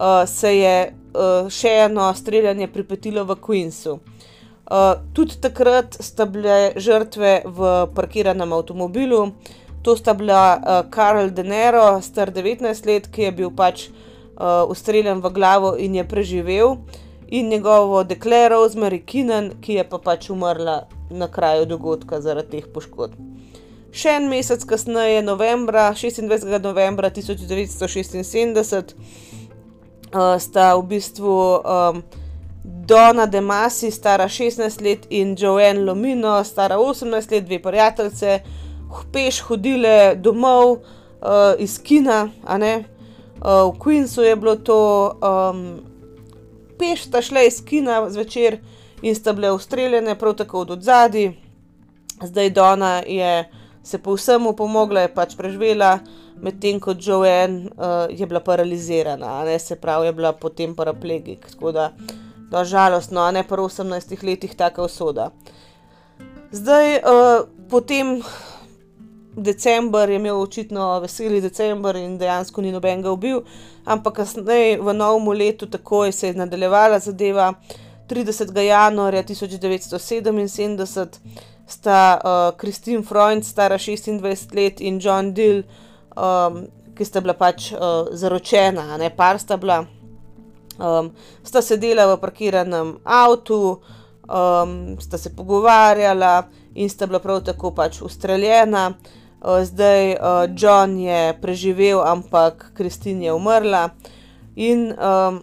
[0.00, 3.98] uh, se je uh, še eno streljanje pripetilo v Queensu.
[3.98, 9.32] Uh, tudi takrat sta bile žrtve v parkiranem avtomobilu,
[9.82, 14.04] to sta bila uh, Karl Denero, star 19 let, ki je bil pač uh,
[14.68, 16.76] ustreljen v glavo in je preživel,
[17.28, 22.68] in njegovo dekle Rosemary Kinen, ki je pa pač umrla na kraju dogodka zaradi teh
[22.74, 23.18] poškodb.
[23.96, 26.44] Še en mesec kasneje, novembra, 26.
[26.62, 28.92] novembra 1976,
[30.12, 32.02] uh, sta v bistvu um,
[32.86, 38.40] Donna Demasi, stara 16 let, in Joanne Lomino, stara 18 let, dve prijateljice,
[39.12, 42.95] peš hodile domov uh, iz kina, a ne.
[43.36, 45.80] Uh, v Queensu je bilo to, um,
[46.78, 48.58] peš sta šle iz kina zvečer
[49.02, 51.32] in sta bile ustreljene, prav tako od zadaj.
[52.22, 53.44] Zdaj Dona je
[53.86, 56.00] se povsem upomogla, je pač preživela,
[56.42, 61.46] medtem ko Joanne uh, je bila paralizirana, ne se pravi, je bila potem paraplegik.
[61.52, 61.92] Tako da,
[62.50, 65.30] da žalostno, a ne pa v 18 letih taka usoda.
[66.50, 68.18] Zdaj, uh, potem
[69.36, 73.42] decembr je imel očitno veseli decembr in dejansko ni noben ga ubil,
[73.84, 77.54] ampak kasneje v novem letu takoj se je nadaljevala zadeva.
[78.08, 78.60] 30.
[78.60, 81.06] januarja 1977
[81.66, 82.20] sta
[82.56, 85.62] Kristin uh, Freund, stara 26 let, in John Dill,
[86.16, 89.80] um, ki sta bila pač uh, zaročena, ne par sta bila,
[90.78, 91.10] um,
[91.42, 93.80] sta sedela v parkiranem avtu,
[94.30, 98.92] um, sta se pogovarjala in sta bila prav tako pač ustreljena.
[99.46, 100.18] Zdaj uh,
[100.58, 103.90] John je preživel, ampak Kristin je umrla.
[104.56, 105.42] In um,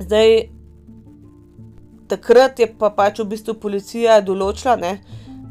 [0.00, 0.48] zdaj,
[2.08, 4.92] takrat je pa pač v bistvu policija določila, ne,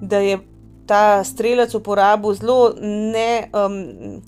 [0.01, 0.39] da je
[0.89, 4.21] ta strelec uporabil zelo ne, um,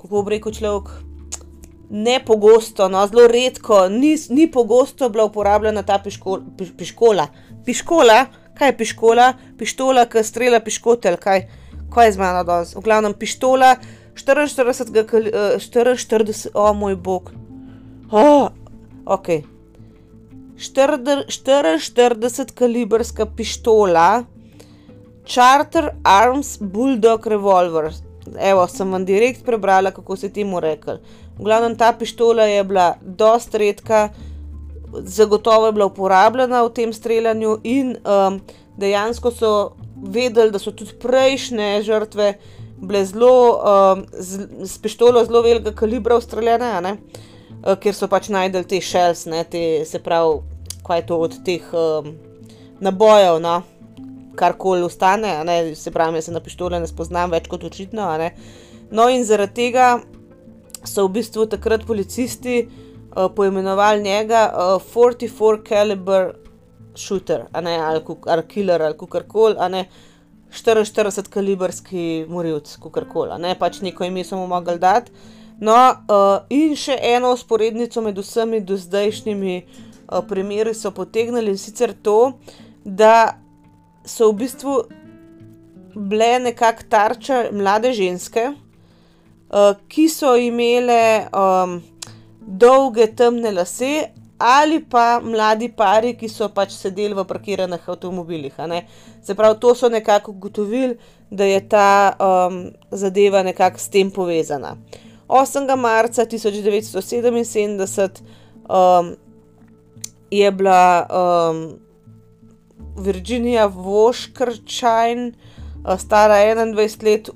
[0.00, 0.90] kako bi rekel človek,
[1.90, 7.26] ne pogosto, no, zelo redko, ni, ni pogosto bila uporabljena ta piško, piš, piškola.
[7.66, 8.18] Piškola,
[8.58, 9.32] kaj je piškola?
[9.58, 11.42] Pištola, ki strela piškotelj, kaj,
[11.90, 12.74] kaj je z mano danes.
[12.74, 13.76] V glavnem pištola
[14.14, 17.30] 44, 44, o moj bog.
[18.10, 18.50] Oh,
[19.06, 19.28] ok.
[20.60, 24.24] 44 kalibrska pištola,
[25.24, 27.92] Charter Arms Bulldog Revolver.
[28.38, 30.98] Evo, sem vam direkt prebrala, kako se temu rekel.
[31.38, 34.08] V glavnem, ta pištola je bila dosta redka,
[34.92, 38.40] zagotovo je bila uporabljena v tem streljanju, in um,
[38.76, 42.34] dejansko so vedeli, da so tudi prejšnje žrtve
[42.80, 48.64] bile zelo um, z, z pištolo zelo velikega kalibra ustreljene, uh, ker so pač najdel
[48.64, 50.40] te šels, ne, te, se pravi,
[50.86, 52.14] kaj je to od teh um,
[52.80, 53.40] nabojev.
[53.44, 53.60] No
[54.40, 58.08] karkoli ostane, se pravi, jaz se na pištole ne spoznam več kot očitno.
[58.90, 59.88] No, in zaradi tega
[60.84, 66.32] so v bistvu takrat policisti uh, poimenovali njega uh, 44 caliber
[67.62, 69.88] ne, ali, ali killer, ali kar koli, a ne
[70.50, 75.12] 44 kaliberski morilc, kar koli, ne pač neko ime smo mogli dati.
[75.60, 75.76] No,
[76.08, 81.92] uh, in še eno usporednico med vsemi do zdajšnjimi uh, primeri so potegnili in sicer
[81.92, 82.32] to,
[82.84, 83.36] da
[84.08, 84.76] so v bistvu
[85.94, 91.76] bile nekako tarča mlade ženske, uh, ki so imele um,
[92.40, 94.08] dolge temne lase,
[94.40, 98.54] ali pa mladi pari, ki so pač sedeli v parkiranih avtomobilih.
[99.22, 100.96] Se pravi, to so nekako ugotovili,
[101.30, 104.76] da je ta um, zadeva nekako s tem povezana.
[105.28, 105.76] 8.
[105.76, 108.20] marca 1977
[108.66, 109.16] um,
[110.30, 111.06] je bila.
[111.10, 111.80] Um,
[113.00, 117.32] Virginija Voškrčajn, eh, stara 21 let, eh,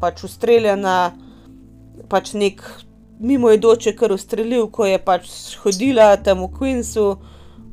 [0.00, 1.12] pač ustreljena,
[2.08, 2.62] pač nek
[3.20, 5.30] mimoidoče, kar ustrelil, ko je pač
[5.62, 7.06] hodila tam v Queensu,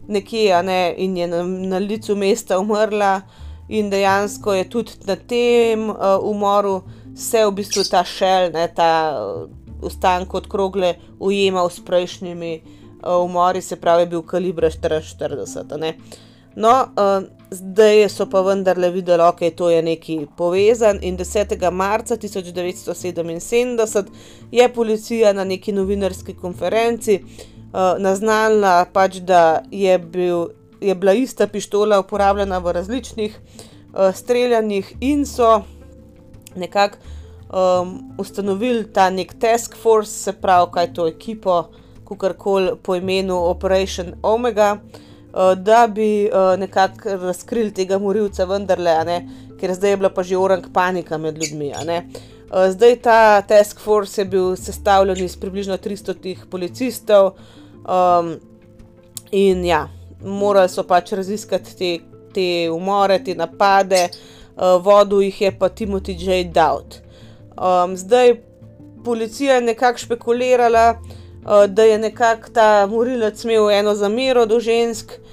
[0.07, 3.21] nekje, ne, in je na, na licu mesta umrla,
[3.69, 6.83] in dejansko je tudi na tem uh, umoru
[7.15, 9.49] se v bistvu ta šel, ne, ta uh,
[9.85, 15.93] ostanek od krogle ujemal s prejšnjimi uh, umori, se pravi, je bil kalibra 44.
[16.55, 20.99] No, uh, zdaj so pa vendarle videli, da okay, je to nekaj povezan.
[21.01, 21.71] In 10.
[21.71, 24.05] marca 1977
[24.51, 30.47] je policija na neki novinarski konferenci uh, naznala, pač, da je, bil,
[30.81, 35.61] je bila ista pištola uporabljena v različnih uh, streljanjih, in so
[36.55, 36.97] nekako
[37.49, 41.63] um, ustanovili ta nek task force, se pravi, kaj to ekipo,
[42.05, 44.77] kako koli po imenu Operation Omega.
[44.77, 45.04] Eh,
[45.57, 49.21] da bi uh, nekako razkrili tega morilca, vendarle,
[49.59, 51.73] ker zdaj je bila pa že orang panika med ljudmi.
[51.75, 57.33] Uh, zdaj ta task force je bil sestavljen iz približno 300 policistov
[57.83, 58.35] um,
[59.31, 59.89] in ja,
[60.23, 61.91] morali so pač raziskati te,
[62.33, 64.07] te umore, te napade,
[64.55, 66.43] uh, vodil jih je pa Timothy J.
[66.53, 67.01] Dowd.
[67.59, 68.37] Um, zdaj
[69.03, 70.95] policija je nekako špekulirala.
[71.45, 75.24] Uh, da je nekako ta morilec imel eno zamero do žensk, uh,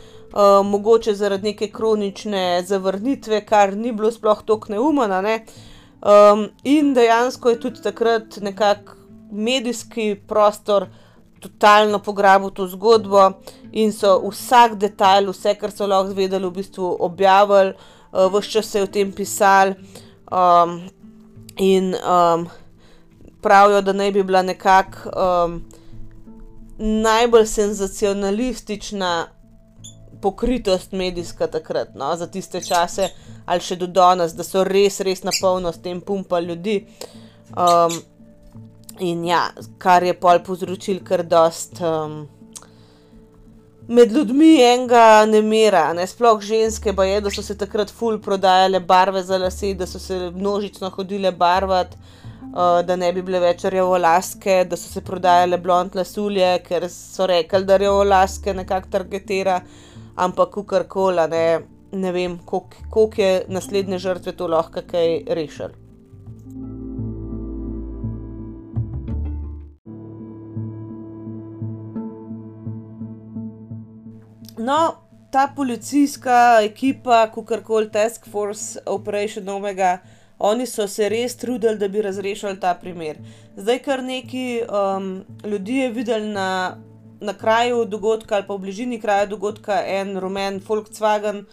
[0.65, 5.21] mogoče zaradi neke kronične zavrnitve, kar ni bilo sploh tako neumno.
[5.23, 5.45] Ne?
[6.03, 8.93] Um, in dejansko je tudi takrat nekako
[9.33, 10.87] medijski prostor
[11.41, 13.31] totalno pograbil to zgodbo
[13.73, 17.75] in so vsak detajl, vse, kar so lahko zvedeli, v bistvu objavili,
[18.13, 19.75] uh, vse čas se je o tem pisali.
[20.33, 20.81] Um,
[21.57, 22.49] in um,
[23.43, 25.63] pravijo, da naj bi bila nekako um,
[26.79, 29.27] najbolj senzacionalistična
[30.23, 33.11] pokritost medijska takrat, no, za tiste čase,
[33.47, 36.83] ali še do danes, da so res, res na polno s tem pumpa ljudi.
[37.53, 37.99] Um,
[39.03, 39.49] in ja,
[39.83, 41.83] kar je pol povzročil kar dost.
[41.83, 42.23] Um,
[43.93, 48.21] Med ljudmi enega ne mera, ne sploh ženske, pa je, da so se takrat ful
[48.23, 53.41] prodajale barve za lase, da so se množično hodile barvati, uh, da ne bi bile
[53.43, 59.59] več rjavolaske, da so se prodajale blond lasulje, ker so rekli, da rjavolaske nekako targetira.
[59.59, 61.61] Uh, ampak kar koli, ne,
[61.93, 65.83] ne vem, koliko je naslednje žrtve to lahko kaj rešili.
[74.59, 74.95] No,
[75.33, 79.99] ta policijska ekipa, kar koli Task Force Operation Omega,
[80.39, 83.19] oni so se res trudili, da bi razrešili ta primer.
[83.57, 86.77] Zdaj, kar neki um, ljudi je videli na
[87.23, 91.45] na kraju dogodka ali pa v bližini kraja dogodka en rumen Volkswagen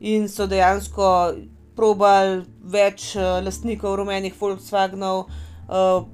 [0.00, 1.34] in so dejansko
[1.76, 6.06] probali več uh, lastnikov rumenih Volkswagenov uh,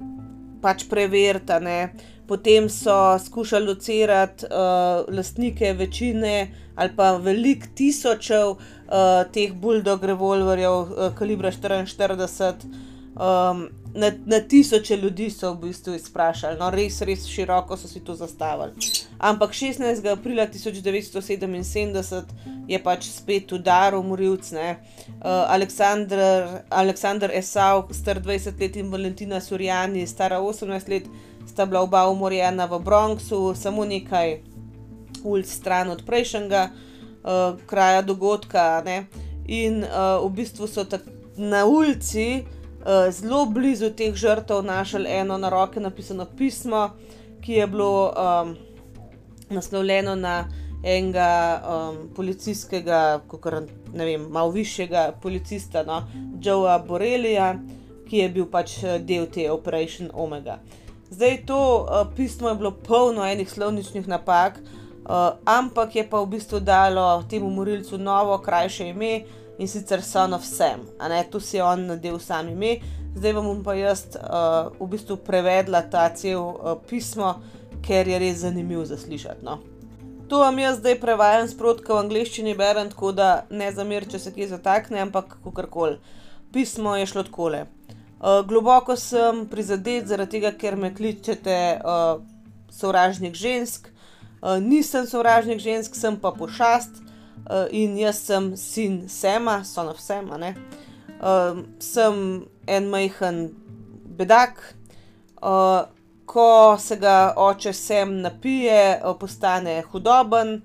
[0.63, 1.53] pač preveriti.
[2.27, 8.59] potem so skušali locirati uh, lastnike večine ali pa velik tisočev uh,
[9.33, 12.92] teh bulldog revolverjev uh, kalibra 44.
[13.13, 18.01] Um, na, na tisoče ljudi so v bistvu izprašali, no, res, res široko so si
[18.01, 18.73] to zastavili.
[19.19, 20.09] Ampak 16.
[20.13, 22.23] aprila 1977
[22.69, 24.77] je pač spet udaril Morilc, uh,
[25.49, 26.19] Aleksandr,
[26.71, 31.05] Aleksandr Esau, star 20 let in Valentina Surjani, stara 18 let,
[31.47, 34.39] sta bila oba umorjena v Bronxu, samo nekaj
[35.25, 38.83] ulic stran od prejšnjega uh, kraja dogodka.
[38.85, 39.05] Ne?
[39.47, 40.87] In uh, v bistvu so
[41.37, 42.45] na ulici.
[42.87, 46.91] Eh, zelo blizu teh žrtev našli eno na roke napisano pismo,
[47.41, 48.57] ki je bilo um,
[49.51, 50.49] naslovljeno na
[50.83, 53.51] enega um, policijskega, kako
[53.95, 56.03] ne vem, malo višjega policista, no,
[56.43, 57.55] Joea Borelija,
[58.11, 60.59] ki je bil pač eh, del te Operation Omega.
[61.11, 66.35] Zdaj to uh, pismo je bilo polno enih slovničnih napak, uh, ampak je pa v
[66.35, 69.21] bistvu dalo temu morilcu novo, krajše ime
[69.59, 72.79] in sicer Son of Sam, a ne tu si on nadel sam ime.
[73.15, 77.35] Zdaj vam bom pa jaz uh, v bistvu prevedla ta cel uh, pismo,
[77.85, 79.45] ker je res zanimivo za slišati.
[79.45, 79.59] No.
[80.33, 84.33] To vam jaz zdaj prevajam sprotko v angleščini, berem tako, da ne zamir, če se
[84.33, 85.99] kje zatakne, ampak kako koli.
[86.53, 87.67] Pismo je šlo takole.
[88.23, 92.23] Uh, globoko sem prizadet zaradi tega, ker me kličete uh,
[92.73, 93.91] sovražnik žensk.
[94.41, 97.03] Uh, nisem sovražnik žensk, sem pa pošast.
[97.53, 100.39] Uh, in jaz sem sin Sema, son of Sema.
[101.21, 103.51] Uh, sem en majhen
[104.17, 104.75] bedak.
[105.43, 105.85] Uh,
[106.25, 110.63] ko se ga oče sem napije, uh, postane hudoben,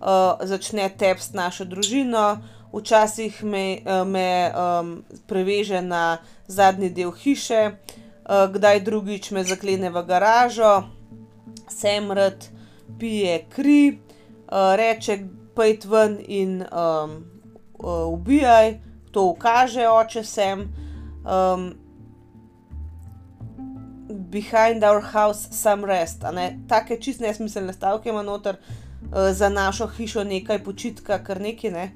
[0.00, 2.26] uh, začne tepst našo družino,
[2.72, 4.90] včasih me, uh, me um,
[5.26, 10.74] preveže na zadnji del hiše, uh, kdaj drugič me zaklene v garažo,
[11.72, 12.50] sem rad
[13.00, 15.22] pije kri, uh, reče,
[15.56, 17.16] pojdi ven in um,
[17.78, 18.78] uh, ubijaj,
[19.12, 20.68] to ukaže oče sem.
[21.24, 21.74] Um,
[24.30, 26.22] behind our house, some rest.
[26.68, 31.90] Take čist nesmiselne stavke ima noter, uh, za našo hišo nekaj počitka, kar nekaj ne.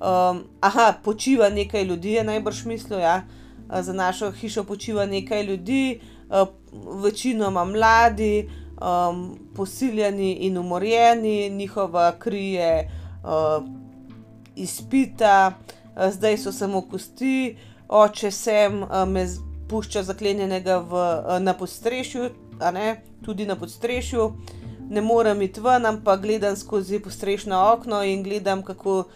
[0.00, 3.22] Um, aha, počiva nekaj ljudi, je najbrž mislil, ja.
[3.68, 6.48] Uh, za našo hišo počiva nekaj ljudi, uh,
[7.02, 8.48] večinoma mladi,
[8.80, 12.90] um, posiljeni in umorjeni, njihova kri je
[13.24, 13.64] uh,
[14.56, 17.56] izpita, uh, zdaj so samo kosti,
[17.88, 19.26] oče sem uh, me
[19.68, 22.30] pušča zaklenjenega v, uh, na podstrešju,
[23.24, 24.32] tudi na podstrešju.
[24.90, 29.06] Ne morem iti ven, ampak gledam skozi postrešno okno in gledam, kako uh,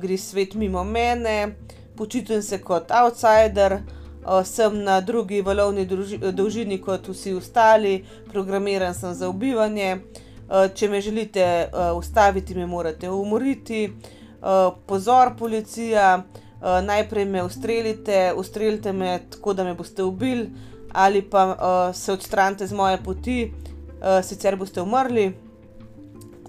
[0.00, 1.56] gre svet mimo mene,
[1.96, 3.99] počutim se kot outsider, uh,
[4.44, 5.86] sem na drugi valovni
[6.32, 9.96] dolžini kot vsi ostali, programiran sem za ubivanje.
[10.74, 13.92] Če me želite ustaviti, me morate umoriti.
[14.86, 16.22] Pozor, policija,
[16.82, 20.50] najprej me ustrelite, ustrelite me tako, da me boste ubili,
[20.92, 23.52] ali pa se odstranite z moje poti,
[24.22, 25.32] sicer boste umrli.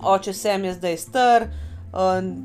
[0.01, 1.81] Oče sem je zdaj star, uh,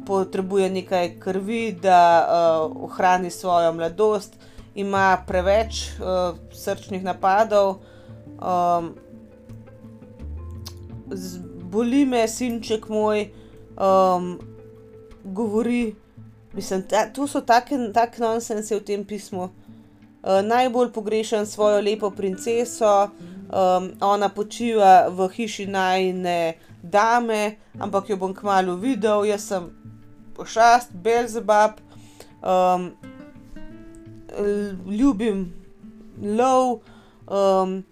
[0.07, 4.39] potrebuje nekaj krvi, da ohrani svojo mladosti,
[4.77, 7.81] ima preveč uh, srčnih napadov.
[8.37, 8.95] Um,
[11.67, 13.29] Boli me, sinček moj,
[13.77, 14.37] um,
[15.25, 15.95] govori,
[16.57, 17.75] Mislim, da tu so taki
[18.19, 19.43] nonsensi v tem pismu.
[19.43, 28.17] Uh, najbolj pogrešam svojo lepo princeso, um, ona počiva v hiši najne dame, ampak jo
[28.17, 29.69] bom kmalo videl, jaz sem
[30.35, 31.77] pošast, Belzebub,
[32.41, 32.91] um,
[34.91, 35.47] ljubim
[36.23, 36.81] lov,
[37.27, 37.85] um,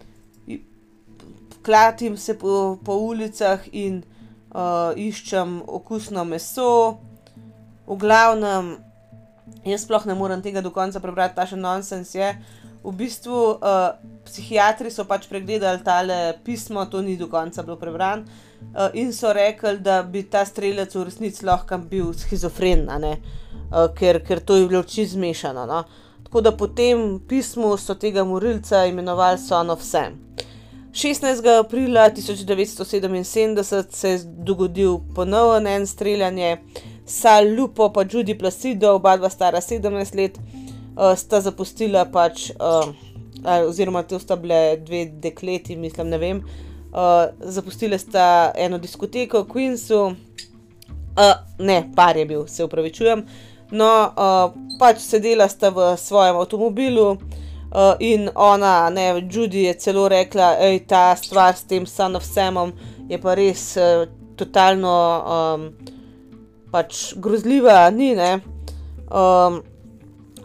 [1.65, 4.03] klatim se po, po ulicah in
[4.53, 6.97] uh, iščem okusno meso
[7.87, 8.75] v glavnem,
[9.65, 12.31] jaz sploh ne morem tega do konca prebrati, ta še nonsens je.
[12.85, 18.25] V bistvu uh, psihiatri so pač pregledali tale pismo, to ni do konca bilo prebrano,
[18.73, 24.21] uh, in so rekli, da bi ta strelec v resnici lahko bil schizofren, uh, ker,
[24.25, 25.65] ker to je bilo čisto zmešano.
[25.65, 25.85] No?
[26.25, 30.19] Tako da po tem pismu so tega morilca imenovali Son of Sam.
[30.91, 31.59] 16.
[31.59, 36.57] aprila 1977 se je dogodil ponovno en streljanje.
[37.05, 42.89] Sal Lupo, pa Judy Placido, oba dva stara 17 let, uh, sta zapustila pač, uh,
[43.67, 46.37] oziroma to sta bile dve dekleti, mislim, ne vem.
[46.37, 53.25] Uh, zapustili sta eno diskoteko v Queensu, uh, ne, par je bil, se upravičujem.
[53.71, 57.17] No, uh, pač sedela sta v svojem avtomobilu,
[57.75, 62.15] Uh, in ona, ne, Judy je celo rekla, da je ta stvar s tem Son
[62.15, 62.71] of Samom
[63.09, 64.05] je pa res uh,
[64.37, 65.65] totalno um,
[66.73, 68.39] pač grozljiva, ni ne.
[69.09, 69.61] Um,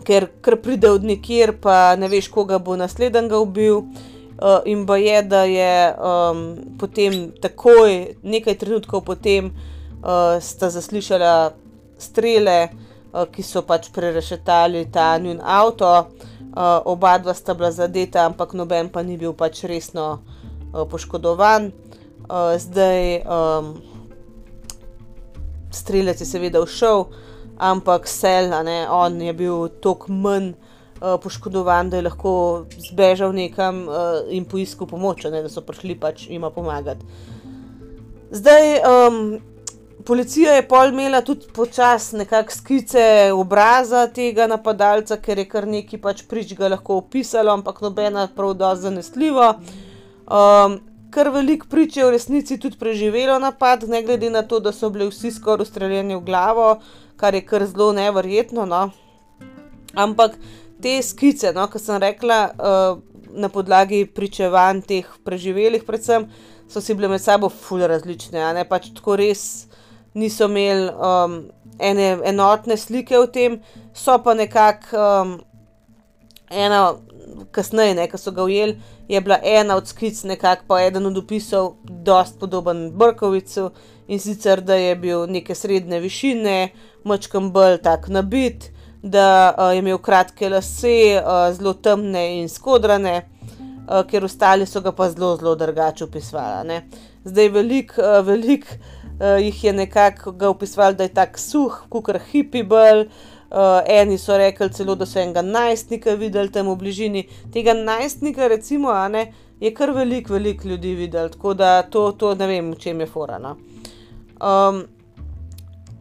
[0.07, 3.85] ker kar pride od nikjer, pa ne veš, koga bo naslednjega ubil.
[4.41, 6.45] Uh, in pa je, da je um,
[6.81, 9.51] potem takoj, nekaj trenutkov potem,
[10.01, 11.53] uh, sta zaslišala
[12.01, 12.71] strele,
[13.33, 16.11] ki so pač prerešetali ta njun avto.
[16.51, 21.71] Uh, oba dva sta bila zadeta, ampak noben pa ni bil pač resno uh, poškodovan.
[22.31, 23.73] Zdaj, um,
[25.75, 27.09] strelec je seveda všel,
[27.59, 30.53] ampak Selna, ne, on je bil toliko manj
[31.01, 32.33] poškodovan, da je lahko
[32.87, 37.03] zbežal nekam uh, in poiskal pomoč, ne, da so prišli pač jima pomagati.
[38.31, 39.41] Zdaj, um,
[40.05, 45.99] policija je pol imela tudi počasi nekakšne skice obraza tega napadalca, ker je kar neki
[45.99, 49.49] pač prič ga lahko opisalo, ampak nobena prav dosti zanesljivo.
[50.31, 50.79] Um,
[51.11, 54.91] kar veliko prič je v resnici tudi preživelo napad, ne glede na to, da so
[54.91, 56.79] bili vsi skoraj ustreljeni v glavo,
[57.17, 58.67] kar je kar zelo neverjetno.
[58.67, 58.91] No.
[59.95, 60.39] Ampak
[60.83, 63.03] te skice, no, kot sem rekla, uh,
[63.35, 66.29] na podlagi pričevanj teh preživelih, predvsem.
[66.71, 69.70] So si bile med sabo fully različne, ne pač tako res
[70.15, 71.37] niso imeli um,
[71.79, 73.61] ene enotne slike o tem,
[73.95, 75.37] so pa nekako um,
[76.51, 76.95] ena,
[77.55, 78.77] kasneje, ki so ga ujeli,
[79.09, 83.71] je bila ena od skic, nekako pa eden od opisov, dost podoben Brkovicu
[84.09, 86.71] in sicer, da je bil neke srednje višine,
[87.05, 88.71] močkam bolj tak nabit,
[89.03, 93.23] da uh, je imel kratke lase, uh, zelo temne in skodrane.
[93.91, 96.77] Uh, ker ostali so ga pa zelo, zelo drugače opisovali.
[97.25, 98.77] Zdaj, veliko, uh, veliko
[99.21, 103.07] uh, jih je nekako ga opisovali, da je tako suh, kot hipibel.
[103.51, 107.25] Uh, eni so rekli celo, da so enega najstnika videli tam v bližini.
[107.53, 112.47] Tega najstnika, recimo, ne, je kar veliko, veliko ljudi videli, tako da to, to ne
[112.47, 113.57] vem, v čem je forana.
[114.41, 114.85] Um,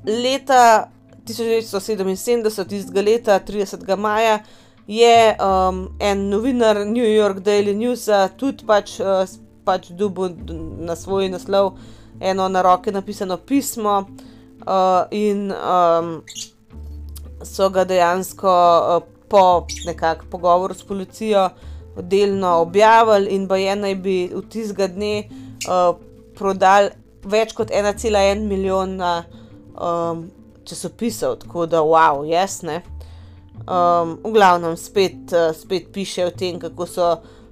[0.05, 0.91] leta
[1.25, 3.97] 1977, istega leta, 30.
[3.97, 4.39] maja,
[4.87, 8.07] je um, en novinar New York Daily News
[8.37, 9.25] tudi pač, uh,
[9.65, 10.29] pač dubo
[10.79, 11.75] na svoj naslov
[12.21, 14.05] eno na roke napisano pismo,
[14.67, 16.21] uh, in um,
[17.43, 21.49] so ga dejansko uh, po nekakšnem pogovoru s policijo
[22.01, 25.29] delno objavili, in je naj bi v tistega dne
[25.67, 25.95] uh,
[26.35, 26.89] prodali
[27.23, 29.23] več kot 1,1 milijona
[29.75, 30.29] um,
[30.63, 32.81] časopisov, tako da wow, jasne.
[33.69, 37.09] Um, v glavnem spet, uh, spet piše o tem, kako so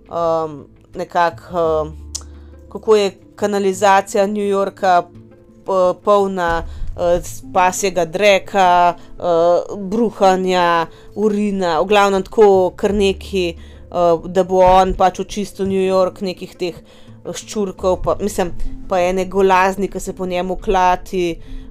[0.08, 0.64] um,
[0.96, 5.04] nekako, uh, kako je kanalizacija New Yorka
[6.04, 13.48] polna uh, pasjega dreka, uh, bruhanja, urina, v glavnem tako kar neki,
[13.92, 16.82] uh, da bo on pač očistil New York nekih teh
[17.28, 18.54] ščurkov, pa, mislim,
[18.88, 21.26] pa ene golazni, ki se po njemu klati,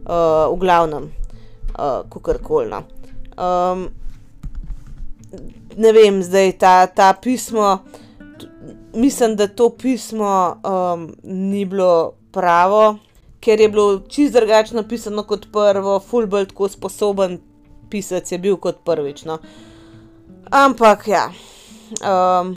[0.06, 1.08] v glavnem,
[1.74, 2.84] uh, kukorkolno.
[3.34, 3.88] Um,
[5.76, 7.80] ne vem, zdaj ta, ta pismo
[8.96, 12.98] mislim, da to pismo um, ni bilo pravo,
[13.40, 17.38] ker je bilo čisto drugačno napisano kot prvo, fulbelt tako sposoben
[17.90, 19.24] pisati je bil kot prvič.
[19.24, 19.38] No.
[20.50, 21.30] Ampak ja.
[22.02, 22.56] Um,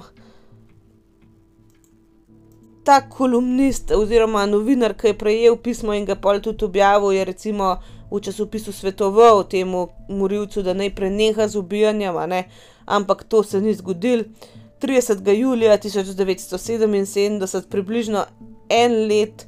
[2.83, 7.75] Ta kolumnist oziroma novinar, ki je prejel pismo in ga pol tudi objavil, je recimo
[8.11, 12.15] v časopisu svetoval temu morilcu, da naj preneha z ubijanjem,
[12.85, 14.23] ampak to se ni zgodilo.
[14.81, 15.29] 30.
[15.29, 18.25] julija 1977, približno
[18.69, 19.47] en let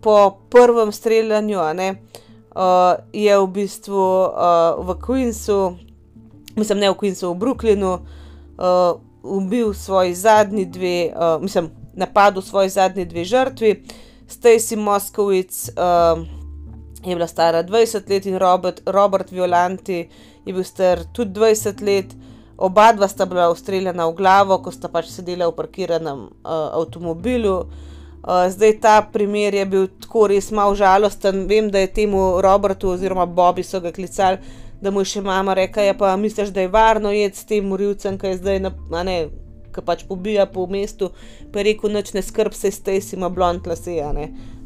[0.00, 5.76] po prvem streljanju, ne, uh, je v bistvu uh, v Queensu,
[6.56, 12.68] mislim, ne v Queensu, v Brooklynu, uh, ubil svoj zadnji dve, uh, mislim, napadel svoj
[12.68, 13.82] zadnji dve žrtvi.
[14.28, 16.26] Stacy Moskowitz uh,
[17.04, 20.08] je bila stara 20 let in Robert, Robert Violanti
[20.44, 22.06] je bil star tudi 20 let.
[22.60, 27.54] Oba dva sta bila ustreljena v glavo, ko sta pač sedela v parkiranem uh, avtomobilu.
[28.20, 31.46] Uh, zdaj ta primer je bil tako res malo žalosten.
[31.48, 34.36] Vem, da je temu Robertu oziroma Bobi so ga klicali,
[34.76, 37.64] da mu je še mama rekla: ja, pa misliš, da je varno jeti s tem
[37.64, 38.74] morilcem, ki je zdaj na,
[39.08, 39.16] ne,
[39.72, 41.14] ki pač pobija po mestu.
[41.48, 43.96] Pa je rekel: noč ne skrb se, Stacy ima blond lase,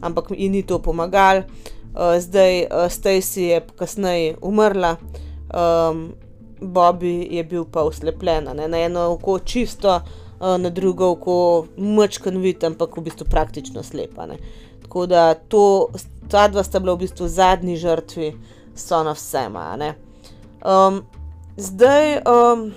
[0.02, 1.46] ampak ji ni to pomagalo.
[1.94, 4.96] Uh, zdaj uh, Stacy je kasneje umrla.
[5.54, 6.08] Um,
[6.64, 10.00] Bobby je bil pa uslepljen, na eno oko čisto,
[10.40, 14.26] na drugo oko mečkan vid, ampak v bistvu praktično slepa.
[14.26, 14.38] Ne?
[14.82, 15.88] Tako da to,
[16.28, 18.34] ta dva sta bila v bistvu zadnji žrtvi
[18.76, 19.94] Sona vsema.
[20.64, 21.02] Um,
[21.56, 22.72] zdaj, um,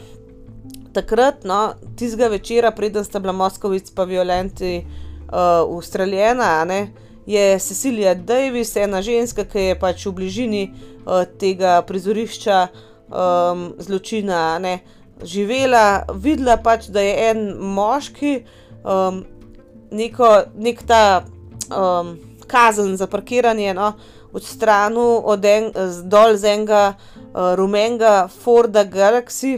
[0.93, 6.87] takrat, no, tistega večera, preden sta bila Moskovic pa Violenti uh, ustreljena, ne,
[7.25, 12.67] je Cecilija Davis, ena ženska, ki je pač v bližini uh, tega prizorišča
[13.09, 14.79] um, zločina ne,
[15.23, 18.35] živela, videla pač, da je en moški
[18.83, 19.23] um,
[19.91, 21.03] neko, nek ta
[21.71, 22.15] um,
[22.47, 23.93] kazen za parkiranje no,
[24.33, 25.71] odstranil od en,
[26.05, 29.57] dol z enega uh, rumenega Forda Galaxy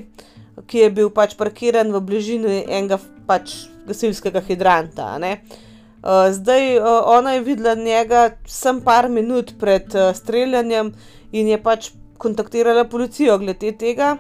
[0.68, 5.16] ki je bil pač parkiran v bližini enega pač gasilskega hidranta.
[5.20, 10.94] Uh, zdaj, uh, ona je videla njega samo par minut pred uh, streljanjem
[11.32, 14.18] in je pač kontaktirala policijo glede tega.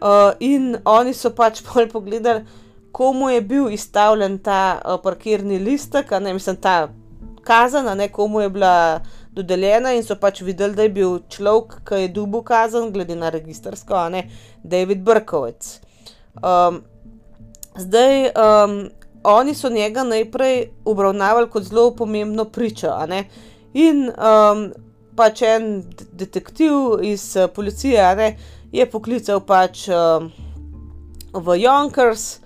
[0.00, 2.44] Uh, in oni so pač pol pogledali,
[2.92, 6.88] komu je bil izstavljen ta uh, parkirni listek, ne mislim, ta
[7.44, 9.00] kazen, ne komu je bila
[9.32, 13.30] dodeljena, in so pač videli, da je bil človek, ki je dubu kazen, glede na
[13.30, 14.24] registrsko, a ne
[14.62, 15.68] David Brkovec.
[16.40, 16.82] Um,
[17.76, 18.76] zdaj, um,
[19.24, 22.96] oni so njega najprej obravnavali kot zelo pomembno pričo,
[23.74, 24.70] in um,
[25.20, 25.68] pač en
[26.16, 28.30] detektiv iz uh, policije ne,
[28.72, 30.30] je poklical pač um,
[31.32, 32.38] v Jonkers.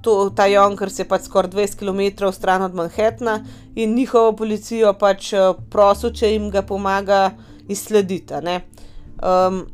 [0.00, 3.42] To, ta Jonkers je pač skoraj 20 km stran od Manhattna
[3.76, 7.34] in njihovo policijo pač uh, prosil, če jim ga pomaga
[7.68, 8.34] izslediti.
[9.20, 9.64] Um,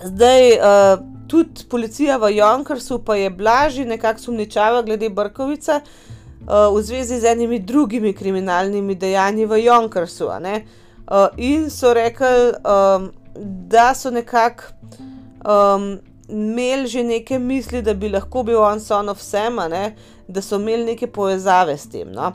[0.00, 0.94] zdaj, uh,
[1.28, 7.34] tudi policija v Jonkersu pa je blažji nekako sumničava glede Brkovica uh, v zvezi z
[7.34, 10.32] enimi drugimi kriminalnimi dejanji v Jonkersu.
[10.32, 10.86] Uh,
[11.36, 13.12] in so rekli, um,
[13.68, 14.62] da so nekako
[15.44, 15.98] um,
[16.28, 19.56] imeli že neke misli, da bi lahko bil on son of Sam,
[20.28, 22.12] da so imeli neke povezave s tem.
[22.12, 22.32] No?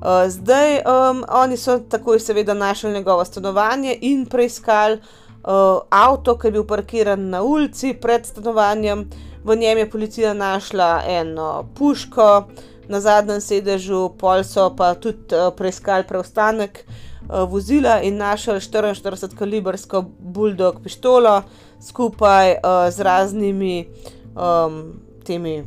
[0.00, 6.46] Uh, zdaj, um, oni so takoj, seveda, našli njegovo stanovanje in preiskali uh, avto, ki
[6.46, 9.10] je bil parkiran na ulici pred stanovanjem.
[9.44, 12.48] V njem je policija našla eno puško,
[12.88, 17.09] na zadnjem sedežu, pol so pa tudi uh, preiskali preostanek uh,
[17.48, 21.42] vozila in našli 44-kalibrsko bulldog pištolo
[21.80, 22.58] skupaj uh,
[22.92, 23.88] z raznimi
[24.34, 24.92] um,
[25.24, 25.64] temi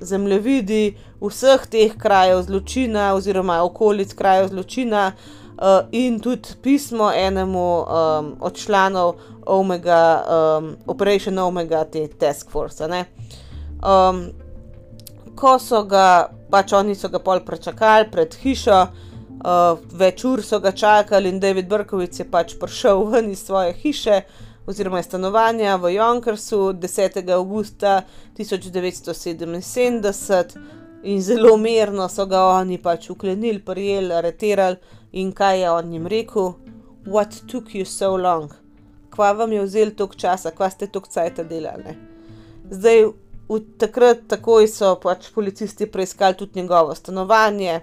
[0.00, 5.12] zemljevidi vseh teh krajev zločina oziroma okolic krajev zločina.
[5.54, 9.14] Uh, in tudi pismo enemu um, od članov
[9.46, 10.24] Omega,
[10.58, 12.84] um, Operation Omega, te Task Force.
[12.84, 14.26] Um,
[15.34, 19.13] ko so ga, pač oni so ga pol prečakali pred hišo, uh,
[19.92, 24.22] več ur so ga čakali, in David Brkovic je pač prišel ven iz svoje hiše
[24.66, 27.32] oziroma stanovanja v Jonkersu 10.
[27.32, 28.02] augusta
[28.38, 30.58] 1977
[31.04, 34.76] in zelo mirno so ga oni pač uklenili, prijeli, areterali.
[35.12, 36.54] In kaj je on jim rekel?
[37.06, 38.50] What took you so long?
[39.10, 41.94] Kva vam je vzel toliko časa, kva ste toliko cajt delali?
[42.70, 43.04] Zdaj,
[43.48, 47.82] v takrat takoj so pač policisti preiskali tudi njegovo stanovanje uh,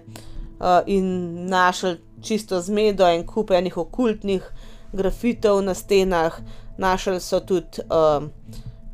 [0.85, 1.05] in
[1.49, 4.51] našli čisto zmedo in kup enih okultnih
[4.93, 6.37] grafitov na stenah,
[6.77, 8.29] našli so tudi um,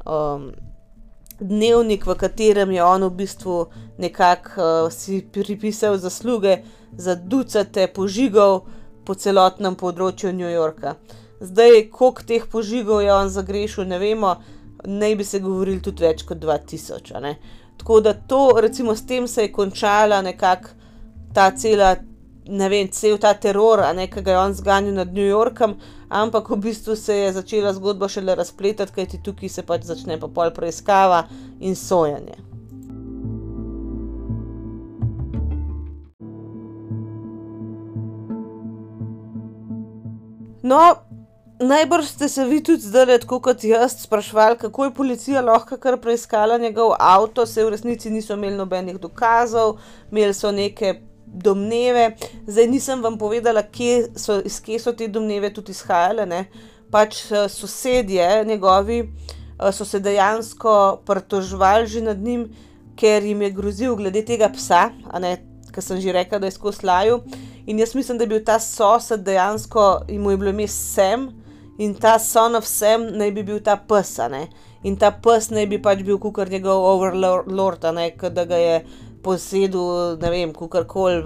[0.06, 0.52] um,
[1.40, 3.66] dnevnik, v katerem je on v bistvu
[3.98, 6.58] nekako uh, si pripisal zasluge
[6.98, 8.66] za ducate požigov
[9.06, 10.96] po celotnem področju New Yorka.
[11.40, 14.36] Zdaj, koliko teh požigov je on zagrešil, ne vemo,
[14.86, 17.36] naj bi se govorili tudi več kot 2000.
[17.78, 20.77] Tako da to, recimo, s tem se je končala nekako
[21.38, 21.96] ta cela,
[22.50, 25.76] ne vem, cel ta teror, ki ga je on zganil nad New Yorkom,
[26.10, 30.28] ampak v bistvu se je začela zgodba šele razpletati, kajti tukaj se pač začne pa
[30.34, 31.28] pol preiskava
[31.60, 32.40] in sojanje.
[40.64, 40.80] No,
[41.62, 46.00] najbrž ste se vi tudi zdaj, tako kot jaz, sprašvali, kako je policija lahko kar
[46.02, 49.78] preiskala njegov avto, se v resnici niso imeli nobenih dokazov,
[50.12, 50.96] imeli so neke
[51.34, 52.16] domneve.
[52.48, 56.26] Zdaj nisem vam povedala, kje so, iz kje so te domneve tudi izhajale.
[56.26, 56.46] Ne?
[56.92, 62.48] Pač eh, sosedje njegovi eh, so se dejansko pritožvali že nad njim,
[62.98, 64.90] ker jim je grozil glede tega psa,
[65.74, 67.22] ki sem že rekla, da je skozi laju.
[67.68, 71.28] In jaz mislim, da je bil ta sosed dejansko, in mu je bilo ime Sem,
[71.78, 74.18] in ta son of Sem naj bi bil ta pes.
[74.84, 77.86] In ta pes naj bi pač bil kukar njegov overlord,
[78.34, 78.86] da ga je
[79.24, 81.24] posedel, ne vem, kukar koli,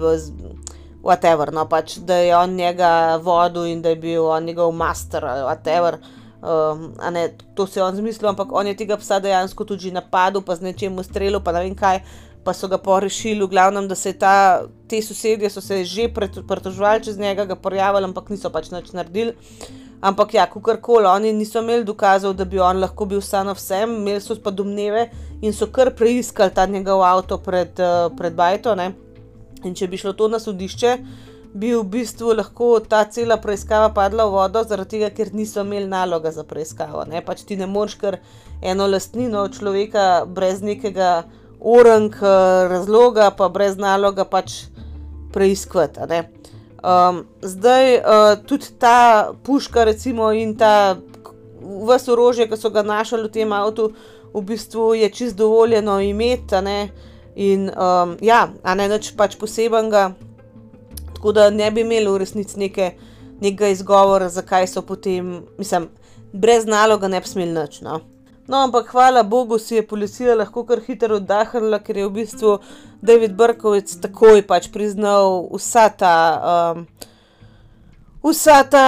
[1.02, 1.52] whatever.
[1.52, 6.00] No, pač, da je on njega vodil in da je bil on njegov master, whatever.
[6.42, 10.42] Um, ne, to se je on zmislil, ampak on je tega psa dejansko tudi napadel,
[10.42, 12.02] pa z nečem ustrelil, pa ne vem kaj
[12.44, 16.08] pa so ga porešili, v glavnem, da se ta, te sosedje so se že
[16.48, 19.34] pretožvali čez njega, ga porjavili, ampak niso pač nič naredili.
[20.02, 23.92] Ampak ja, kakorkoli, oni niso imeli dokazov, da bi on lahko bil san of vsem,
[24.00, 25.04] imeli so pa domneve
[25.46, 28.74] in so kar preiskali ta njegov avto pred, uh, pred Bajto.
[28.74, 28.88] Ne?
[29.62, 30.96] In če bi šlo to na sodišče,
[31.54, 35.86] bi v bistvu lahko ta cela preiskava padla v vodo, zaradi tega, ker niso imeli
[35.86, 37.06] naloga za preiskavo.
[37.06, 37.22] Ne?
[37.22, 38.18] Pač ti ne moreš kar
[38.58, 41.22] eno lastnino človeka brez nekega
[41.62, 42.10] orang
[42.74, 44.64] razloga, pa brez naloga pač
[45.30, 46.24] preiskovati.
[46.82, 50.96] Um, zdaj uh, tudi ta puška, recimo, in ta
[51.62, 53.92] vse orožje, ki so ga našli v tem avtu,
[54.34, 56.58] v bistvu je čist dovoljeno imeti.
[57.34, 60.10] In um, ja, a ne več pač posebenega
[61.22, 62.92] tako da ne bi imeli v resnici neke,
[63.40, 65.86] nekega izgovora, zakaj so potem, mislim,
[66.32, 67.80] brez naloga ne bi smeli nič.
[67.80, 68.00] No.
[68.48, 72.58] No, ampak hvala Bogu si je policija lahko kar hitro oddahnila, ker je v bistvu
[73.02, 76.16] David Brkovec takoj pač priznal vsa ta.
[76.76, 76.86] Um,
[78.22, 78.86] Vsa ta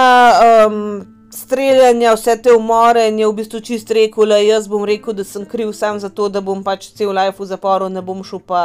[0.71, 5.11] um, streljanja, vse te umore, in je v bistvu čist rekel, da jaz bom rekel,
[5.11, 8.39] da sem kriv samo zato, da bom pač cel life v zaporu, ne bom šel
[8.47, 8.61] pa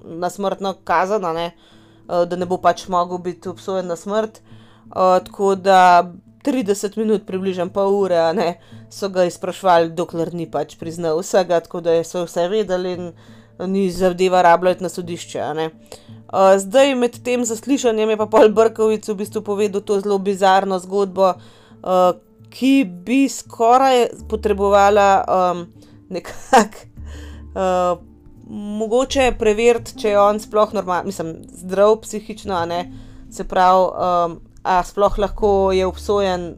[0.00, 1.34] na smrtno kazano.
[1.36, 1.74] Uh,
[2.08, 4.40] Eh, da ne bo pač mogel biti obsojen na smrt.
[4.84, 6.12] Uh, tako da
[6.44, 8.48] 30 minut, približno pol ure, ne,
[8.94, 13.10] so ga izprašvali, dokler ni pač priznal vsega, tako da so vse vedeli in
[13.70, 15.42] ni zadeva rabljati na sodišče.
[15.54, 20.78] Uh, zdaj, med tem zaslišanjem, je pa Paul Brkovic v bistvu povedal to zelo bizarno
[20.82, 22.14] zgodbo, uh,
[22.54, 25.66] ki bi skoraj potrebovala um,
[26.08, 26.90] nekako.
[27.54, 28.02] Uh,
[28.50, 32.80] mogoče preveriti, če je on sploh normalen, mislim, zdrav psihično, ne,
[33.32, 36.54] se pravi, um, a sploh lahko je obsojen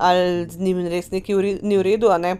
[0.00, 2.08] ali z njim res nekaj ni v redu.
[2.18, 2.36] Ne.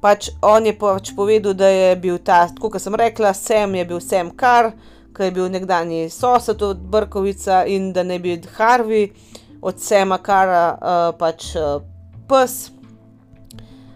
[0.00, 4.00] Pač on je pač povedal, da je bil ta, kot sem rekla, sem je bil
[4.04, 4.72] sem kar,
[5.16, 9.12] ki je bil nekdani sosed od Brkovica in da ne bi Harvey
[9.64, 11.80] od Sema Kara uh, pač uh,
[12.28, 12.68] pes.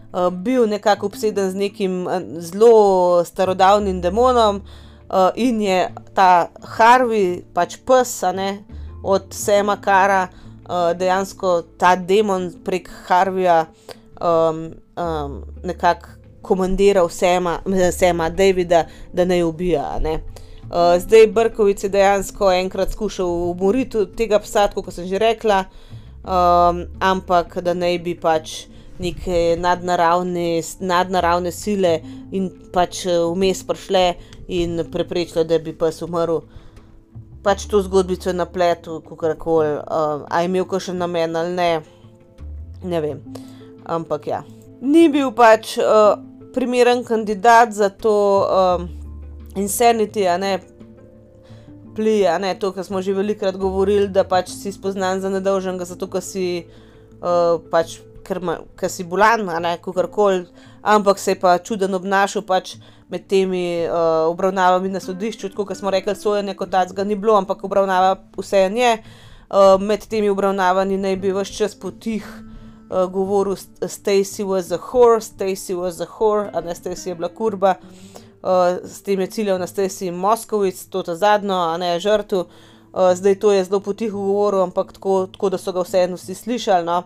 [0.09, 6.49] Eh, bil nekako obseden z nekim uh, zelo starodavnim demonom uh, in je ta
[6.79, 8.23] Harvey, pač pes,
[9.05, 10.48] od Sema Kara, uh,
[10.99, 13.67] dejansko ta demon prek Harveya
[14.21, 17.61] um, um, nekako komandiral Sema,
[17.93, 19.99] Sema Davida, da ne ubija.
[20.01, 20.21] Ne.
[20.71, 25.65] Uh, zdaj Brkovic je dejansko enkrat skušal umoriti tega psa, kot sem že rekla,
[26.25, 28.67] um, ampak da ne bi pač
[28.99, 31.99] neke nadnaravne, nadnaravne sile
[32.33, 34.05] in pač eh, vmes prišle
[34.49, 36.43] in preprečile, da bi pes umrl.
[37.43, 41.71] Pač to zgodbico je napletel, kako koli, uh, a je imel kakšen namen ali ne,
[42.83, 43.21] ne vem.
[43.87, 44.43] Ampak ja,
[44.81, 46.19] ni bil pač uh,
[46.55, 48.89] primeren kandidat za to um,
[49.57, 50.59] insanity, a ne
[51.95, 55.87] pli, a ne to, kar smo že velikokrat govorili, da pač si spoznan za nedolžnega,
[55.87, 56.67] zato ker si
[57.23, 59.49] uh, pač ker, ma, ker si bolan,
[59.83, 60.47] kako koli,
[60.83, 62.77] ampak se je pa čuden obnašal pač
[63.09, 65.49] med temi uh, obravnavami na sodišču.
[65.49, 68.93] Tako kot smo rekli, sojenje kot tacga ni bilo, ampak obravnava vse je.
[69.49, 72.27] Uh, med temi obravnavanji naj bi vse čas potih
[72.91, 77.29] uh, govoril, Stacy was a whore, Stacy was a whore, a ne Stacy je bila
[77.29, 77.75] kurba.
[78.43, 82.39] Uh, s tem je ciljal na Stacy Moskovic, to je zadnjo, a ne žrtev.
[82.93, 86.35] Uh, zdaj to je zelo potiho govoril, ampak tako, tako da so ga vseeno vsi
[86.35, 86.85] slišali.
[86.87, 87.03] No.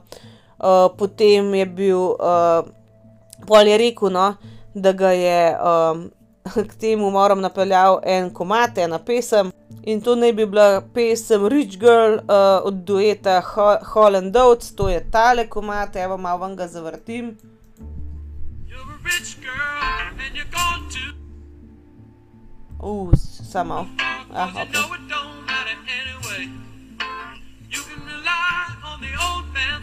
[0.59, 2.67] Uh, potem je bil, uh,
[3.47, 4.35] pol je rekel, no,
[4.75, 6.11] da ga je um,
[6.69, 9.53] k temu moram napeljal en komat, ena pesem.
[9.83, 13.41] In to naj bi bila pesem Rich Girl uh, od dueta
[13.93, 17.37] Holland Oates, to je tale komat, evo malo vam ga zavrtim.
[22.83, 23.19] Uf, uh,
[23.53, 23.87] samo.
[24.35, 24.67] Ah, okay.
[24.67, 26.63] you know it don't matter anyway.
[27.73, 27.95] Say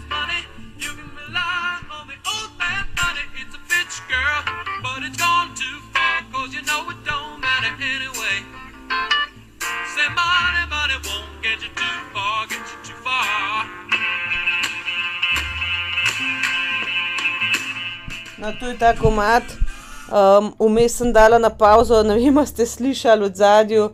[0.09, 0.58] money,
[10.69, 13.65] money won't get you too far, get you too far.
[18.37, 19.43] No, tu je ta komat,
[20.11, 23.89] um, vmes sem dala na pauzo, ne vem, ste slišali od zadju,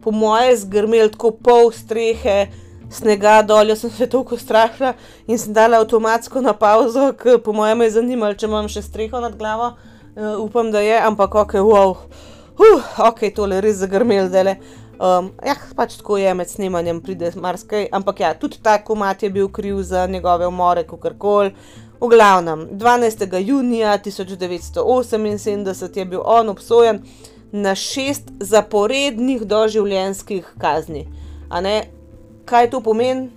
[0.00, 2.46] po moje zgrmel tako pol strehe,
[2.90, 4.94] snega dol, jaz sem se toliko strahla
[5.26, 9.20] in sem dala avtomatsko na pauzo, ker po mojem je zanimalo, če imam še streho
[9.20, 9.74] nad glavo.
[10.16, 11.96] Uh, upam, da je, ampak ok, wow,
[12.56, 14.56] uh, ok, tole res zagrmel zdaj.
[14.96, 19.30] Um, ja, pač tako je med snemanjem, pride marsikaj, ampak ja, tudi ta komat je
[19.30, 21.52] bil kriv za njegove umore, kako koli.
[22.00, 23.36] V glavnem, 12.
[23.40, 27.02] junija 1978 je bil on obsojen
[27.52, 31.06] na šest zaporednih doživljenjskih kazni.
[32.46, 33.30] Kaj to pomeni?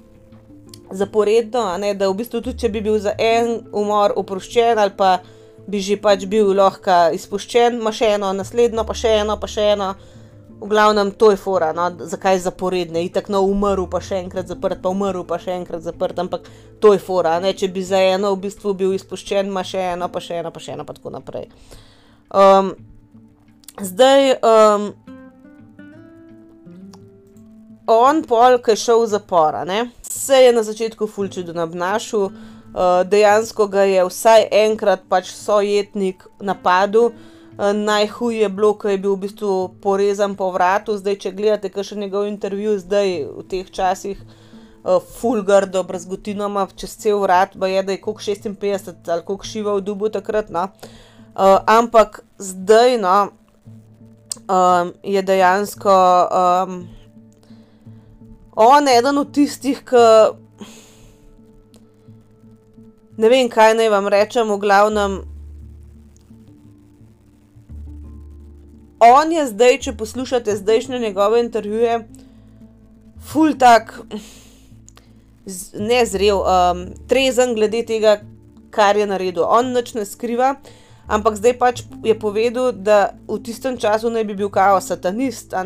[0.91, 5.20] zaporedno, ne, da v bistvu tudi, če bi bil za en umor oproščen ali pa
[5.70, 9.68] bi že pač bil lahko izpuščen, ima še eno, naslednjo, pa še eno, pa še
[9.76, 9.91] eno.
[10.60, 14.82] V glavnem, to je fora, no, zakaj zaporedne, itak no, umrl, pa še enkrat zaprt,
[14.84, 16.49] pa umrl, pa še enkrat zaprt, ampak
[16.84, 20.10] to je fora, ne, če bi za eno v bistvu bil izpuščen, ima še eno,
[20.12, 21.47] pa še eno, pa še eno, pa tako naprej.
[22.28, 22.74] Um,
[23.80, 24.89] zdaj, um,
[27.90, 33.02] on pol, ki je šel v zapor, ne, se je na začetku fulčil obnašal, uh,
[33.06, 37.12] dejansko ga je vsaj enkrat pač sojetnik napadel.
[37.60, 40.96] Uh, najhuje je bilo, ko je bil v bistvu porezan po vratu.
[40.98, 46.96] Zdaj, če gledate, kaj še njegov intervju, zdaj v teh časih, uh, fulgardo, brazgotinoma, čez
[47.02, 50.54] cel vrat, pa je, da je kot 56 ali kot šiva v dubu takrat.
[50.54, 50.70] No.
[51.36, 53.18] Uh, ampak zdaj no,
[54.48, 56.00] um, je dejansko
[56.32, 56.80] um,
[58.60, 60.05] on eden od tistih, ki.
[63.20, 65.20] Ne vem, kaj naj vam rečem, v glavnem.
[68.99, 72.01] on je zdaj, če poslušate zdajšnje njegove intervjuje,
[73.32, 73.93] ful tak,
[75.80, 78.20] ne zrel, um, trezen glede tega,
[78.76, 79.47] kar je naredil.
[79.47, 80.57] On nič ne skriva,
[81.07, 85.64] ampak zdaj pač je povedal, da v tistem času naj bi bil kao satanist, uh,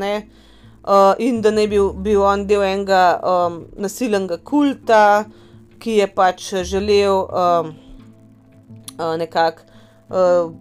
[1.20, 5.26] in da naj bi bil, on del enega um, nasilnega kulta,
[5.80, 7.74] ki je pač želel um,
[9.00, 9.70] uh, nekako.
[10.14, 10.52] Uh,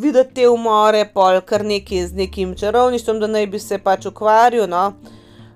[0.00, 4.68] videti te umore, pol kar neki z nekim čarovništvom, da naj bi se pač ukvarjal.
[4.68, 4.92] No.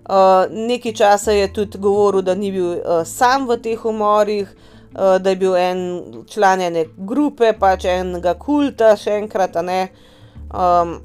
[0.05, 4.51] Uh, nekaj časa je tudi govoril, da ni bil uh, sam v teh umorih,
[4.93, 5.81] uh, da je bil en
[6.29, 9.57] član ene grupe, pač enega kulta, še enkrat.
[9.57, 10.99] Um,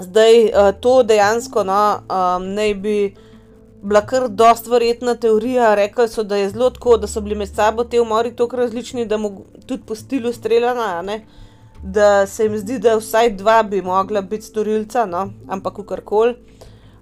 [0.00, 2.96] zdaj uh, to dejansko no, um, naj bi
[3.82, 5.74] bila kar dost verjetna teorija.
[5.74, 9.06] Rekli so, da je zelo tako, da so bili med sabo te umori tako različni,
[9.06, 11.02] da mu tudi po stilu streljana.
[11.06, 11.48] Uh,
[11.82, 15.30] da se jim zdi, da vsaj dva bi mogla biti storilca, no?
[15.48, 16.34] ampak karkoli.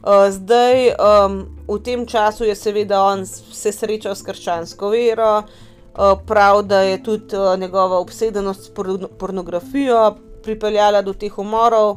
[0.02, 6.14] Uh, zdaj, um, v tem času je seveda on se srečal s krščansko vero, uh,
[6.26, 8.70] prav da je tudi uh, njegova obsedenost s
[9.18, 11.96] pornografijo pripeljala do teh umorov.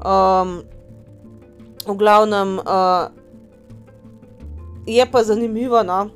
[0.00, 0.62] Um,
[1.86, 3.12] v glavnem uh,
[4.86, 6.08] je pa zanimivo, no?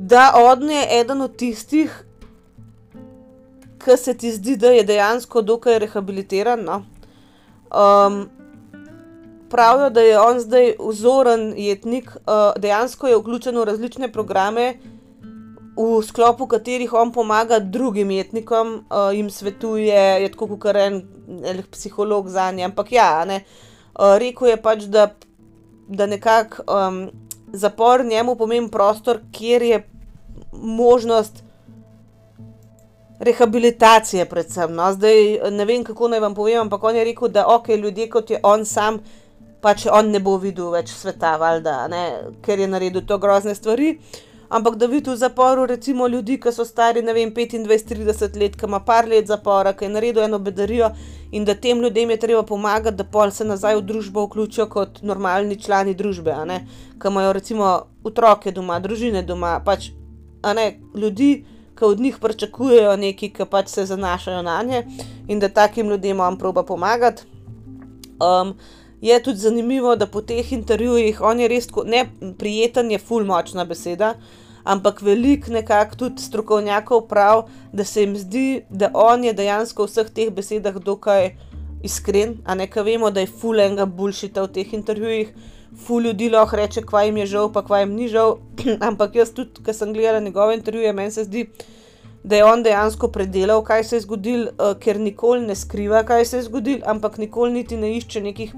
[0.00, 2.04] da on je eden od tistih,
[3.84, 6.60] ki se ti zdi, da je dejansko dokaj rehabilitiran.
[6.64, 6.82] No?
[7.68, 8.28] Um,
[9.50, 14.74] pravijo, da je on zdaj vzoren jetnik, uh, dejansko je vključen v različne programe,
[15.76, 21.02] v sklopu katerih on pomaga drugim jetnikom, uh, jim svetuje, je tako kot en
[21.70, 22.64] psiholog za njih.
[22.64, 23.42] Ampak ja, ne,
[23.94, 25.10] uh, rekel je pač, da,
[25.88, 27.10] da nekako um,
[27.52, 29.82] zapor njemu pomeni prostor, kjer je
[30.52, 31.44] možnost
[33.20, 34.74] rehabilitacije, predvsem.
[34.74, 34.92] No?
[34.92, 38.30] Zdaj ne vem, kako naj vam povem, ampak on je rekel, da ok, ljudje kot
[38.30, 38.98] je on sam,
[39.60, 42.04] pač on ne bo videl več sveta, valjda, ne?
[42.42, 43.98] ker je naredil to grozne stvari.
[44.50, 48.66] Ampak da vidi v zaporu, recimo, ljudi, ki so stari, ne vem, 25-30 let, ki
[48.66, 50.88] ima par let zapora, ki je naredil eno bedarijo
[51.30, 54.98] in da tem ljudem je treba pomagati, da pol se nazaj v družbo vključijo kot
[55.06, 56.34] normalni člani družbe,
[56.98, 57.70] ki imajo recimo
[58.02, 59.92] otroke doma, družine doma, pač
[60.42, 61.30] ne, ljudi,
[61.78, 64.82] ki od njih pričakujejo nekaj, ki pač se zanašajo na nje
[65.28, 67.22] in da takim ljudem on proba pomagati.
[68.18, 68.56] Um,
[69.00, 72.04] je tudi zanimivo, da po teh intervjujih on je res ne
[72.38, 74.14] prijeten, je ful močna beseda.
[74.64, 77.42] Ampak veliko nekako tudi strokovnjakov pravi,
[77.72, 81.30] da se jim zdi, da on je dejansko v vseh teh besedah dokaj
[81.82, 85.32] iskren, a ne ka vemo, da je fulenga bulšita v teh intervjujih,
[85.86, 88.38] ful ljudi lahko reče, kva jim je žal, pa kva jim ni žal.
[88.88, 91.46] Ampak jaz tudi, ker sem gledala njegove intervjuje, meni se zdi,
[92.22, 96.24] da je on dejansko predelal, kaj se je zgodilo, uh, ker nikoli ne skriva, kaj
[96.24, 98.54] se je zgodilo, ampak nikoli niti ne išče nekih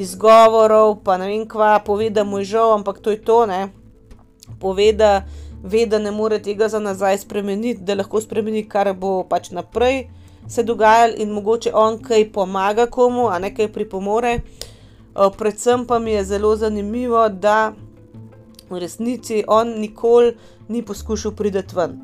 [0.00, 3.68] izgovorov, pa ne vem kva, pove, da mu je žal, ampak to je to, ne.
[4.60, 5.24] Pove, da
[5.62, 10.06] ve, da ne more tega za nazaj spremeniti, da lahko spremeni, kar bo pač naprej
[10.48, 14.32] se dogajalo in mogoče on kaj pomaga komu, a ne kaj pripomore.
[14.34, 17.72] Eh, predvsem pa mi je zelo zanimivo, da
[18.70, 20.36] v resnici on nikoli
[20.68, 22.00] ni poskušal priti ven.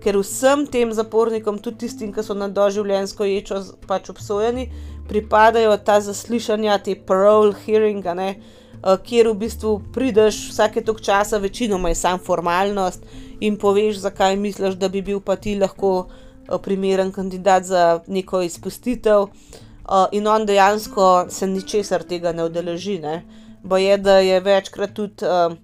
[0.00, 4.70] Ker vsem tem zapornikom, tudi tistim, ki so na doživljenjsko ječo pač obsojeni,
[5.08, 11.38] pripadajo ta zaslišanja, te parole hearing, ne, uh, kjer v bistvu prideš vsake tok časa,
[11.38, 13.04] večinoma je sam formalnost
[13.40, 18.42] in poveš, zakaj misliš, da bi bil pa ti lahko uh, primeren kandidat za neko
[18.42, 19.22] izpustitev.
[19.22, 19.60] Uh,
[19.90, 22.98] Uh, in on dejansko se ničesar tega ne udeleži.
[23.02, 23.24] Ne?
[23.62, 25.56] Bo je, da je večkrat tudi uh,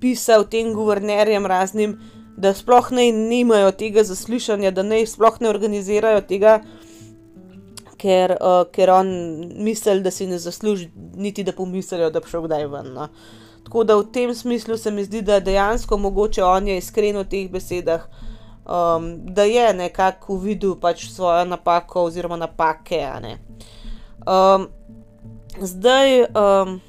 [0.00, 1.98] pisal tem guvernerjem raznim,
[2.40, 6.62] da sploh ne imajo tega zaslišanja, da ne sploh ne organizirajo tega,
[8.00, 9.10] ker, uh, ker on
[9.60, 12.92] misli, da si ne zasluži, niti da pomislijo, da bi šel kdaj ven.
[12.96, 13.08] No.
[13.64, 17.24] Tako da v tem smislu se mi zdi, da dejansko mogoče on je iskren v
[17.28, 18.06] teh besedah,
[18.64, 23.04] um, da je nekako videl pač svojo napako oziroma napake.
[24.26, 24.68] Um,
[25.60, 26.24] zdaj.
[26.34, 26.80] Um,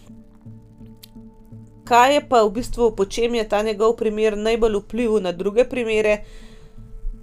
[1.92, 5.68] kaj je pa v bistvu, po čem je ta njegov primer najbolj vplival na druge
[5.68, 6.24] primere.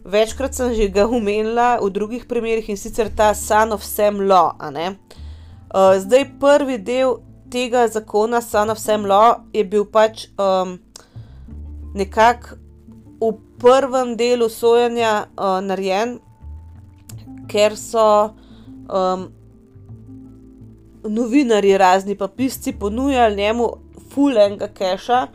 [0.08, 4.56] Večkrat sem že ga umenila v drugih primerih in sicer ta Son of Sam Law.
[4.56, 7.20] Uh, zdaj, prvi del
[7.52, 10.80] tega zakona, Son of Sam Law, je bil pač um,
[11.92, 12.56] nekako
[13.20, 16.24] v prvem delu sojenja uh, narejen,
[17.44, 18.32] ker so
[18.88, 19.28] um,
[21.04, 23.72] novinari, razni pa pisci, ponujali njemu
[24.08, 25.26] fulenga keša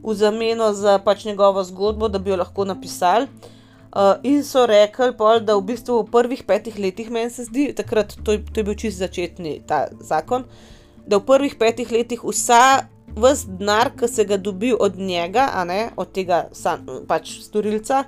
[0.00, 3.28] v zameno za pač njegovo zgodbo, da bi jo lahko napisali.
[3.92, 7.74] Uh, in so rekli, pol, da v bistvu v prvih petih letih, meni se zdi,
[7.76, 10.46] takrat to je, to je bil čist začetni ta zakon,
[11.04, 15.90] da v prvih petih letih vsa vse denar, ki se ga dobi od njega, ne
[15.96, 18.06] od tega san, pač storilca,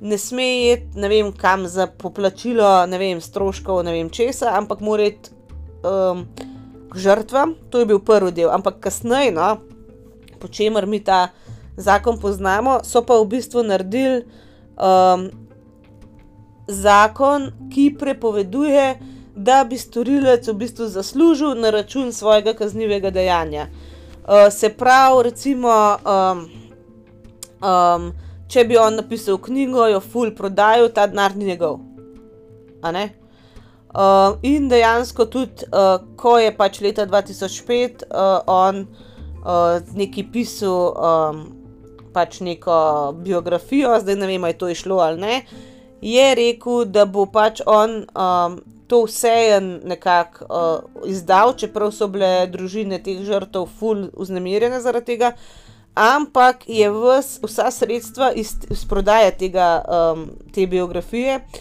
[0.00, 4.80] ne sme iti, ne vem kam za poplačilo, ne vem stroškov, ne vem česa, ampak
[4.80, 5.34] mora iti.
[5.82, 6.28] Um,
[6.94, 9.56] žrtvam, to je bil prvi del, ampak kasneje, no,
[10.38, 11.30] po čemer mi ta
[11.76, 14.24] zakon poznamo, so pa v bistvu naredili
[14.80, 15.28] um,
[16.68, 18.94] zakon, ki prepoveduje,
[19.36, 23.66] da bi storilec v bistvu zaslužil na račun svojega kaznivega dejanja.
[24.24, 25.70] Uh, se pravi, recimo,
[26.04, 26.48] um,
[27.62, 28.12] um,
[28.48, 31.80] če bi on napisal knjigo, jo ful prodajal, ta denar ni njegov.
[32.80, 40.94] Uh, in dejansko tudi, uh, ko je pač leta 2005 uh, on uh, nekaj pisal,
[40.94, 41.59] um,
[42.12, 42.74] pač neko
[43.24, 45.40] biografijo, zdaj ne vem, ali je to išlo ali ne,
[46.00, 52.46] je rekel, da bo pač on um, to vse nekako uh, izdal, čeprav so bile
[52.50, 55.34] družine teh žrtev ful uznemirjene zaradi tega.
[55.94, 61.60] Ampak je vs, vsa sredstva iz, iz prodaje tega, um, te biografije uh,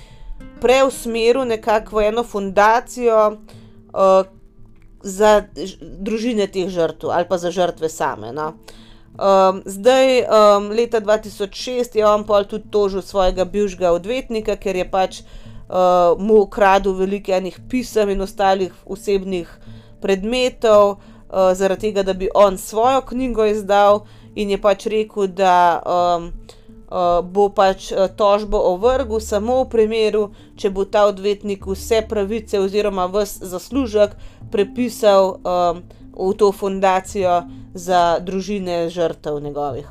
[0.62, 4.28] preusmeril nekako v eno fundacijo uh,
[5.02, 5.44] za
[5.82, 8.32] družine teh žrtev ali pa za žrtve same.
[8.36, 8.54] No.
[9.20, 14.86] Um, zdaj, um, leta 2006 je on pa tudi tožil svojega bivšega odvetnika, ker je
[14.88, 19.52] pač uh, mu ukradel veliko enih pisem in ostalih osebnih
[20.00, 24.06] predmetov, uh, zaradi tega, da bi on svojo knjigo izdal,
[24.36, 25.84] in je pač rekel, da.
[25.84, 26.32] Um,
[26.90, 30.24] uh, bo pač uh, tožbo ovrgel samo v primeru,
[30.58, 34.16] če bo ta odvetnik vse pravice oziroma vse zaslužek
[34.52, 35.84] prepisal um,
[36.20, 37.44] v to fundacijo
[37.74, 39.88] za družine žrtev njegovih.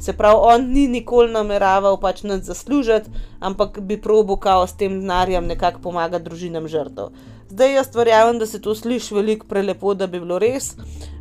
[0.00, 3.10] Se pravi, on ni nikoli nameraval pač nad zaslužiti,
[3.40, 7.08] ampak bi probo kao s tem denarjem nekako pomagati družinam žrtev.
[7.48, 10.74] Zdaj jaz verjamem, da se to sliši veliko prelepo, da bi bilo res,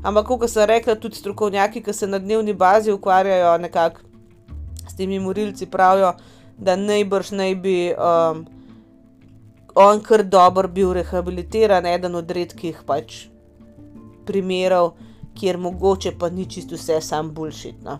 [0.03, 3.99] ampak kot sem rekla, tudi strokovnjaki, ki se na dnevni bazi ukvarjajo nekako
[4.87, 6.13] s temi morilci pravijo,
[6.57, 8.45] da najbrž naj bi um,
[9.75, 13.30] on kar dobro bil rehabilitiran, eden od redkih pač
[14.25, 14.93] primerov,
[15.39, 17.99] kjer mogoče pa ni čisto vse sam bulšitno.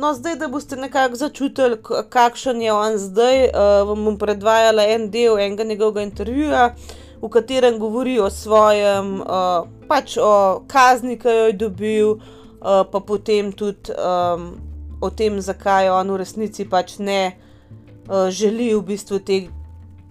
[0.00, 1.76] No, zdaj, da boste nekako začutili,
[2.08, 6.74] kakšen je on zdaj, uh, vam bom predvajala en del enega njegovega intervjuja,
[7.22, 13.00] v katerem govori o svojem, uh, pač o kazni, ki jo je dobil, uh, pa
[13.00, 14.54] potem tudi um,
[15.00, 19.40] o tem, zakaj on v resnici pač ne uh, želi v bistvu te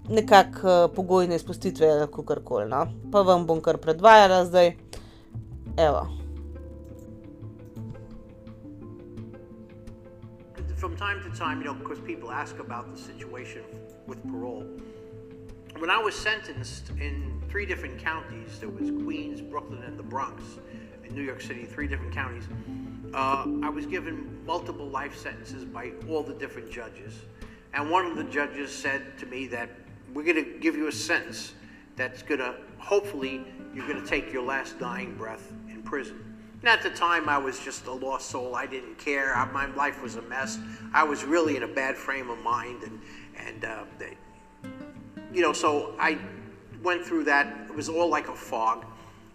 [0.09, 2.69] nekakšne uh, pogojne spustitve kako koli.
[2.69, 2.85] No?
[3.11, 4.75] Pa vam bom kar predvajala zdaj.
[5.79, 6.11] Evo.
[10.75, 13.63] From time to time, you know, because people ask about the situation
[14.05, 14.65] with parole.
[15.77, 20.43] When I was sentenced in three different counties, there was Queens, Brooklyn, and the Bronx,
[21.05, 22.43] in New York City, three different counties.
[23.13, 27.13] uh, I was given multiple life sentences by all the different judges.
[27.73, 29.69] And one of the judges said to me that
[30.13, 31.53] we're going to give you a sentence
[31.95, 35.53] that's going to, hopefully, you're going to take your last dying breath
[35.89, 36.23] prison.
[36.61, 38.55] And at the time, I was just a lost soul.
[38.55, 39.35] I didn't care.
[39.35, 40.59] I, my life was a mess.
[40.93, 42.83] I was really in a bad frame of mind.
[42.83, 43.01] And,
[43.37, 44.17] and uh, they,
[45.33, 46.19] you know, so I
[46.83, 47.67] went through that.
[47.69, 48.85] It was all like a fog.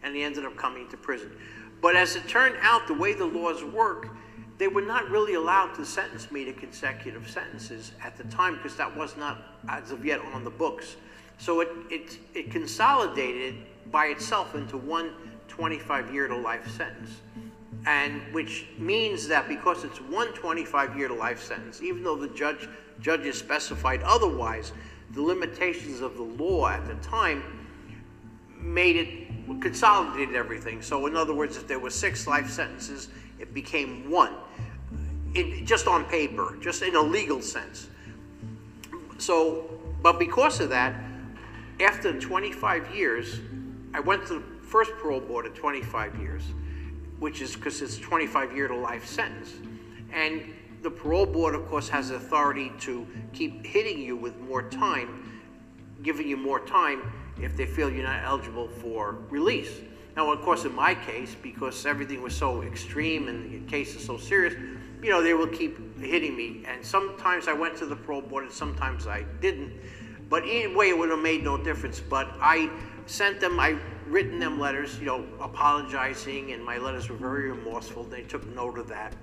[0.02, 1.32] And he ended up coming to prison.
[1.80, 4.10] But as it turned out, the way the laws work,
[4.58, 8.76] they were not really allowed to sentence me to consecutive sentences at the time because
[8.76, 9.38] that was not,
[9.68, 10.96] as of yet, on the books.
[11.38, 13.56] So it, it, it consolidated
[13.90, 15.10] by itself into one
[15.54, 17.20] 25 year to life sentence.
[17.86, 22.28] and which means that because it's one 25 year to life sentence, even though the
[22.28, 22.68] judge
[23.00, 24.72] judges specified otherwise,
[25.10, 27.42] the limitations of the law at the time
[28.58, 30.80] made it consolidated everything.
[30.80, 34.32] So in other words, if there were six life sentences, it became one,
[35.34, 37.88] it, just on paper, just in a legal sense.
[39.18, 40.94] So, but because of that,
[41.80, 43.40] after 25 years,
[43.92, 44.42] I went to
[44.74, 46.42] first parole board at 25 years
[47.20, 49.54] which is because it's a 25 year to life sentence.
[50.12, 50.42] And
[50.82, 55.40] the parole board, of course, has authority to keep hitting you with more time,
[56.02, 59.80] giving you more time if they feel you're not eligible for release.
[60.16, 64.04] Now, of course, in my case, because everything was so extreme and the case is
[64.04, 64.54] so serious,
[65.02, 66.64] you know, they will keep hitting me.
[66.66, 69.72] And sometimes I went to the parole board and sometimes I didn't.
[70.28, 72.00] But either way, it would have made no difference.
[72.00, 72.70] But I
[73.06, 78.04] sent them, I written them letters, you know, apologizing, and my letters were very remorseful.
[78.04, 79.14] They took note of that.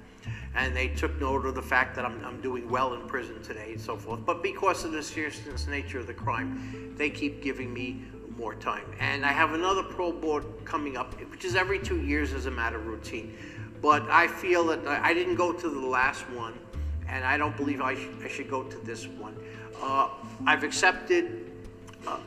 [0.53, 3.71] And they took note of the fact that I'm, I'm doing well in prison today
[3.71, 4.25] and so forth.
[4.25, 8.01] But because of the seriousness nature of the crime, they keep giving me
[8.37, 8.85] more time.
[8.99, 12.51] And I have another parole board coming up, which is every two years as a
[12.51, 13.37] matter of routine.
[13.81, 16.53] But I feel that I didn't go to the last one,
[17.07, 19.35] and I don't believe I, sh I should go to this one.
[19.81, 20.09] Uh,
[20.45, 21.51] I've accepted
[22.07, 22.19] uh,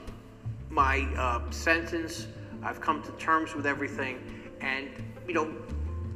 [0.70, 2.26] my uh, sentence
[2.64, 4.18] I've come to terms with everything.
[4.60, 4.88] And,
[5.28, 5.54] you know,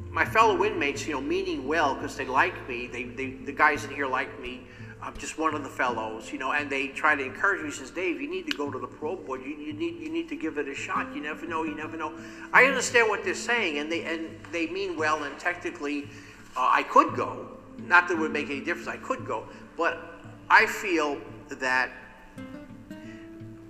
[0.09, 3.85] my fellow inmates, you know, meaning well because they like me, they, they, the guys
[3.85, 4.61] in here like me.
[5.01, 7.71] I'm just one of the fellows, you know, and they try to encourage me.
[7.71, 9.41] Says, Dave, you need to go to the parole board.
[9.41, 11.15] You, you need you need to give it a shot.
[11.15, 11.63] You never know.
[11.63, 12.11] You never know.
[12.51, 15.23] I understand what they're saying, and they and they mean well.
[15.23, 16.09] And technically,
[16.57, 17.47] uh, I could go.
[17.77, 18.89] Not that it would make any difference.
[18.89, 19.47] I could go,
[19.77, 20.19] but
[20.49, 21.91] I feel that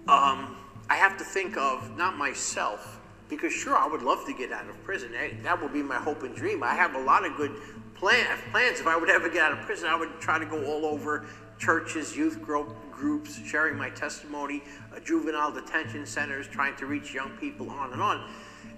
[0.08, 0.56] um,
[0.90, 4.68] I have to think of not myself, because sure, I would love to get out
[4.68, 5.12] of prison.
[5.44, 6.64] That would be my hope and dream.
[6.64, 7.56] I have a lot of good
[7.94, 8.80] plan, plans.
[8.80, 11.28] If I would ever get out of prison, I would try to go all over
[11.60, 14.64] churches, youth groups, sharing my testimony,
[14.96, 18.28] uh, juvenile detention centers, trying to reach young people, on and on.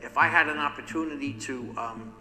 [0.01, 2.13] If I had an opportunity to um,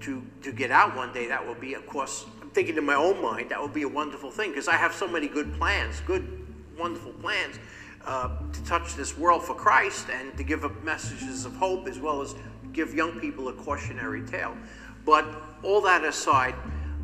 [0.00, 2.94] to to get out one day, that would be, of course, I'm thinking in my
[2.94, 6.00] own mind, that would be a wonderful thing because I have so many good plans,
[6.00, 6.46] good,
[6.76, 7.58] wonderful plans
[8.06, 11.98] uh, to touch this world for Christ and to give up messages of hope as
[11.98, 12.34] well as
[12.72, 14.56] give young people a cautionary tale.
[15.04, 15.26] But
[15.62, 16.54] all that aside,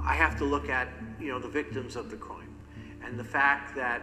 [0.03, 0.89] I have to look at
[1.21, 2.55] you know the victims of the crime
[3.05, 4.03] and the fact that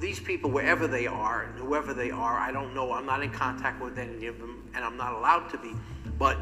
[0.00, 2.92] these people, wherever they are and whoever they are, I don't know.
[2.92, 5.72] I'm not in contact with any of them, and I'm not allowed to be.
[6.18, 6.38] But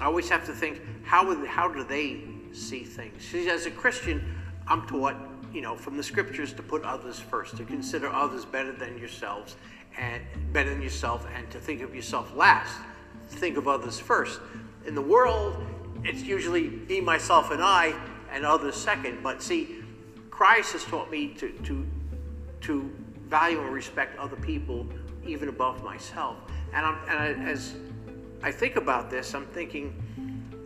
[0.00, 2.22] I always have to think how would, how do they
[2.52, 3.24] see things?
[3.24, 4.34] See, as a Christian,
[4.66, 5.14] I'm taught
[5.52, 9.56] you know, from the scriptures to put others first, to consider others better than yourselves
[9.98, 10.22] and
[10.52, 12.78] better than yourself, and to think of yourself last.
[13.28, 14.40] Think of others first.
[14.86, 15.56] In the world,
[16.04, 17.94] it's usually me, myself, and I,
[18.32, 19.22] and others second.
[19.22, 19.82] But see,
[20.30, 21.86] Christ has taught me to to
[22.60, 22.90] to
[23.26, 24.86] value and respect other people
[25.26, 26.36] even above myself.
[26.72, 27.74] And, and I, as
[28.42, 29.92] I think about this, I'm thinking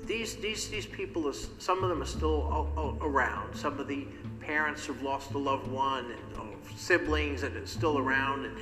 [0.04, 3.54] these these these people, are, some of them are still around.
[3.56, 4.06] Some of the
[4.42, 8.56] parents who've lost a loved one, and oh, siblings that are still around, and,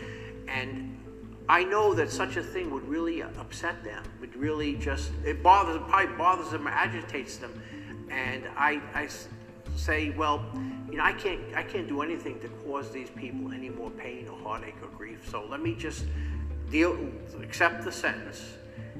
[0.48, 1.00] and
[1.48, 4.04] I know that such a thing would really upset them.
[4.20, 7.60] Would really just it bothers probably bothers them or agitates them,
[8.10, 9.08] and I I
[9.76, 10.44] say, well,
[10.90, 14.28] you know, I can't I can't do anything to cause these people any more pain
[14.28, 15.28] or heartache or grief.
[15.28, 16.04] So let me just
[16.70, 16.96] deal
[17.42, 18.52] accept the sentence.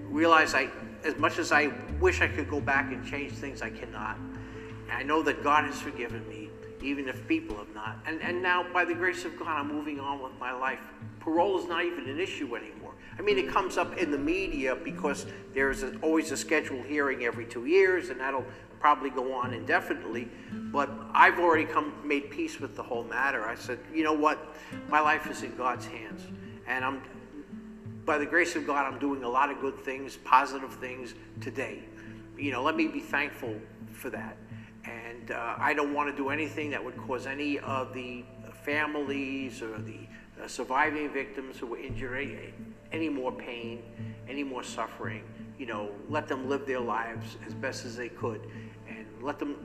[0.09, 0.71] Realize I
[1.05, 4.17] as much as I wish I could go back and change things, I cannot.
[4.17, 6.50] And I know that God has forgiven me
[6.83, 7.99] even if people have not.
[8.07, 10.81] And, and now, by the grace of God, I'm moving on with my life.
[11.21, 12.95] Parole is not even an issue anymore.
[13.19, 17.25] I mean, it comes up in the media because there's a, always a scheduled hearing
[17.25, 18.45] every two years, and that'll
[18.81, 20.29] probably go on indefinitely.
[20.51, 23.47] But I've already come made peace with the whole matter.
[23.47, 24.57] I said, you know what?
[24.89, 26.23] My life is in God's hands,
[26.67, 27.03] and I'm,
[28.07, 31.81] by the grace of God, I'm doing a lot of good things, positive things today.
[32.39, 33.55] You know, let me be thankful
[33.93, 34.37] for that.
[34.91, 38.25] And uh, I don't want to do anything that would cause any of the
[38.63, 39.99] families or the
[40.43, 42.53] uh, surviving victims who were injured
[42.93, 43.83] any more pain,
[44.29, 45.23] any more suffering.
[45.59, 48.41] You know, let them live their lives as best as they could
[48.89, 49.57] and let them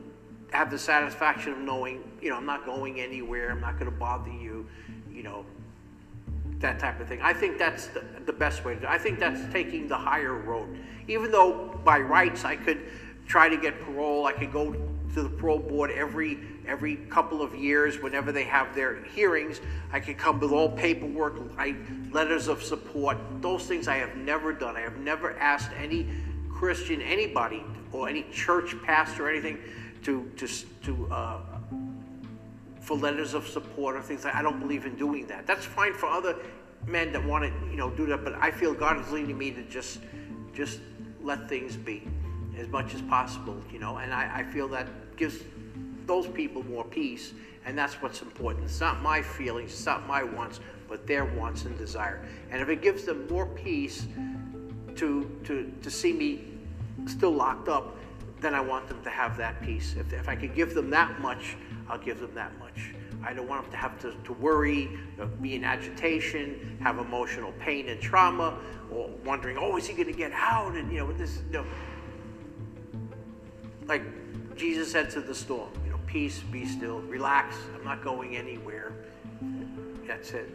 [0.52, 3.98] have the satisfaction of knowing, you know, I'm not going anywhere, I'm not going to
[3.98, 4.68] bother you,
[5.12, 5.46] you know,
[6.60, 7.20] that type of thing.
[7.22, 8.90] I think that's the, the best way to do it.
[8.90, 10.78] I think that's taking the higher road.
[11.08, 12.80] Even though by rights I could
[13.28, 14.76] try to get parole, I could go
[15.16, 16.38] to the parole board every
[16.68, 19.62] every couple of years whenever they have their hearings.
[19.94, 21.36] I can come with all paperwork,
[22.12, 23.18] letters of support.
[23.42, 24.76] Those things I have never done.
[24.76, 26.08] I have never asked any
[26.50, 27.64] Christian, anybody,
[27.94, 29.58] or any church pastor or anything,
[30.04, 30.48] to to
[30.84, 31.40] to uh,
[32.82, 34.36] for letters of support or things like.
[34.36, 35.48] I don't believe in doing that.
[35.48, 36.36] That's fine for other
[36.86, 38.26] men that want to, you know, do that.
[38.26, 40.00] But I feel God is leading me to just
[40.54, 40.82] just
[41.22, 42.04] let things be
[42.58, 43.98] as much as possible, you know.
[43.98, 44.88] And I, I feel that
[45.18, 45.44] gives
[46.06, 47.34] those people more peace,
[47.66, 48.66] and that's what's important.
[48.66, 52.22] It's not my feelings, it's not my wants, but their wants and desire.
[52.52, 54.06] And if it gives them more peace
[54.96, 56.46] to to to see me
[57.08, 57.98] still locked up,
[58.42, 59.96] then I want them to have that peace.
[59.98, 61.56] If, if I could give them that much,
[61.90, 62.94] I'll give them that much.
[63.24, 65.00] I don't want them to have to, to worry,
[65.42, 68.58] be in agitation, have emotional pain and trauma,
[68.92, 70.76] or wondering, oh, is he going to get out?
[70.76, 71.66] And, you know, this, you know,
[73.88, 74.04] like
[74.56, 78.94] Jesus said to the storm, you know, peace, be still, relax, I'm not going anywhere.
[80.08, 80.50] That's it.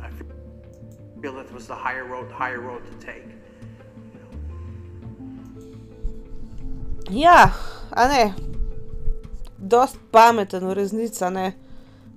[0.00, 0.08] I
[1.20, 3.24] feel that was the higher road, the higher road to take.
[7.10, 7.50] Ja,
[7.90, 8.34] a ne,
[9.58, 11.54] dost pameten, v resnici, ne.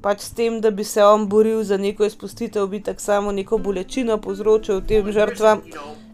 [0.03, 3.57] Pač s tem, da bi se on boril za neko izpustitev, bi tako samo neko
[3.57, 5.63] bolečino povzročil tem žrtvam,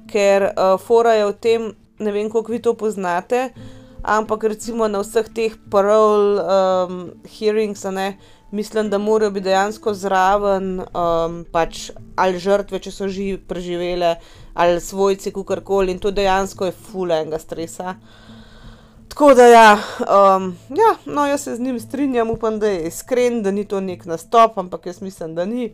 [0.07, 3.50] ker uh, fora je v tem, ne vem, koliko vi to poznate,
[4.04, 8.18] ampak recimo na vseh teh parole um, hearings, ne,
[8.52, 14.16] mislim, da morajo biti dejansko zraven um, pač ali žrtve, če so že preživele,
[14.54, 17.95] ali svojci, kakorkoli in to dejansko je fulenga stresa.
[19.10, 23.43] Tako da, ja, um, ja, no, jaz se z njim strinjam, upam, da je iskren,
[23.43, 25.74] da ni to nek nastop, ampak jaz mislim, da ni.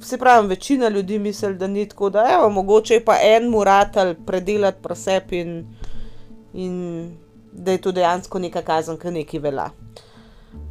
[0.00, 4.82] Se pravi, večina ljudi misli, da ni tako, da je mogoče pa en muratel predelati
[4.82, 5.66] prosep in,
[6.52, 7.16] in
[7.52, 9.70] da je to dejansko neka kazen, ki nekaj velja.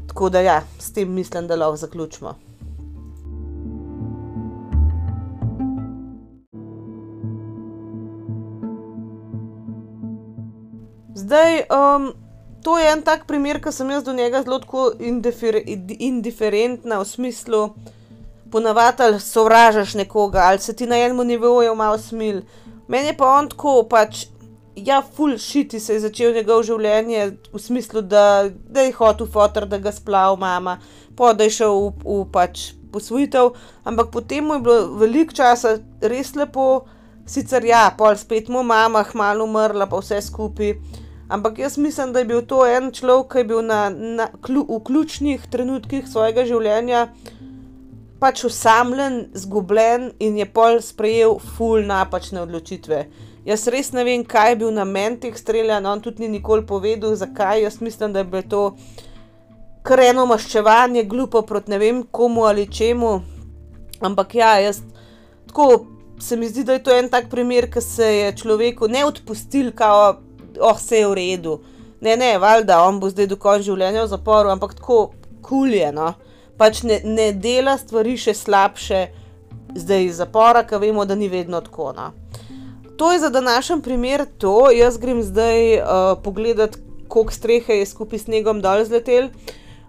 [0.08, 2.36] Tako da, ja, s tem mislim, da lahko zaključimo.
[11.16, 12.14] Zdaj, um,
[12.64, 14.60] to je en tak primer, ki sem jaz do njega zelo
[15.00, 15.62] indifer
[16.00, 17.70] indiferentna, v smislu,
[18.52, 22.42] ponavadi sovražiš nekoga ali se ti na enem nivoju malo smil.
[22.88, 24.28] Meni je pa on tako, pač,
[24.76, 29.66] ja, full shit se je začel njegov življenje, v smislu, da, da je hotel fotor,
[29.66, 30.78] da ga splav mama,
[31.18, 35.80] pa da je šel v, v pač posvojitev, ampak potem mu je bilo veliko časa
[36.02, 36.86] res lepo,
[37.26, 40.76] sicer ja, pol spet mu mama, hmalo umrla, pa vse skupaj.
[41.26, 44.78] Ampak jaz mislim, da je bil to en človek, ki je bil na, na, v
[44.86, 47.08] ključnih trenutkih svojega življenja
[48.20, 53.06] pač usamljen, zgubljen in je pol sprejel ful napačne odločitve.
[53.46, 57.14] Jaz res ne vem, kaj je bil namen teh streljanj, on tudi ni nikoli povedal,
[57.16, 57.62] zakaj.
[57.62, 58.64] Jaz mislim, da je bilo to
[59.86, 63.20] kar eno maščevanje, glupo proti ne vem komu ali čemu.
[64.02, 64.82] Ampak ja, jaz
[65.48, 65.86] tako
[66.20, 69.72] se mi zdi, da je to en tak primer, ki se je človeku ne odpustil,
[69.76, 70.16] kao
[70.60, 71.60] oh, vse je v redu.
[72.02, 75.00] Ne, ne, valjda, on bo zdaj do konca življenja v zaporu, ampak tako
[75.46, 76.14] kulje, no.
[76.58, 79.02] Pač ne, ne dela stvari še slabše,
[79.76, 81.92] zdaj iz zapora, ker vemo, da ni vedno tako.
[81.98, 82.12] No.
[82.98, 85.88] To je za današnji primer to, jaz grem zdaj uh,
[86.24, 86.78] pogledat,
[87.08, 89.30] koliko strehe je skupaj s snegom dol zletel.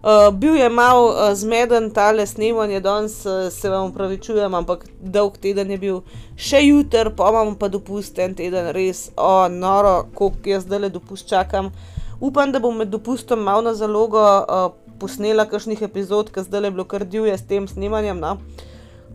[0.06, 5.38] Uh, bil je mal uh, zmeden tale snemanje, danes uh, se vam upravičujem, ampak dolg
[5.42, 5.96] teden je bil,
[6.36, 10.84] še jutr, pa imamo pa dopust en teden, res, o, oh, noro, koliko jaz zdaj
[10.84, 11.72] le dopust čakam.
[12.20, 14.68] Upam, da bom med dopustom mal na zalogo uh,
[15.00, 18.20] posnela kakšnih epizod, ker zdaj le bilo kar divje s tem snemanjem.
[18.20, 18.36] No?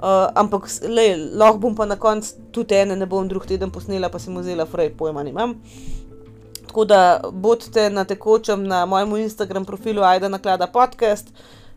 [0.01, 4.09] Uh, ampak le, lahko bom pa na koncu tudi ene, ne bom drug teden posnela,
[4.09, 5.57] pa sem vzela fraj, pojma nimam.
[6.67, 11.29] Tako da bodite na tekočem na mojem Instagram profilu Aida Naklada podcast,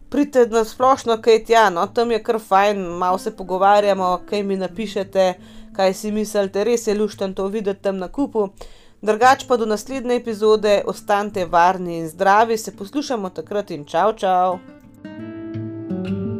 [0.09, 4.57] pridite na splošno, kaj tja, no tam je kar fajn, malo se pogovarjamo, kaj mi
[4.57, 5.35] napišete,
[5.77, 8.49] kaj si mislite, res je lušten to videti tam na kupu.
[9.05, 14.59] Drugač pa do naslednje epizode, ostanite varni in zdravi, se poslušamo takrat in čau, čau.
[15.05, 16.34] thank you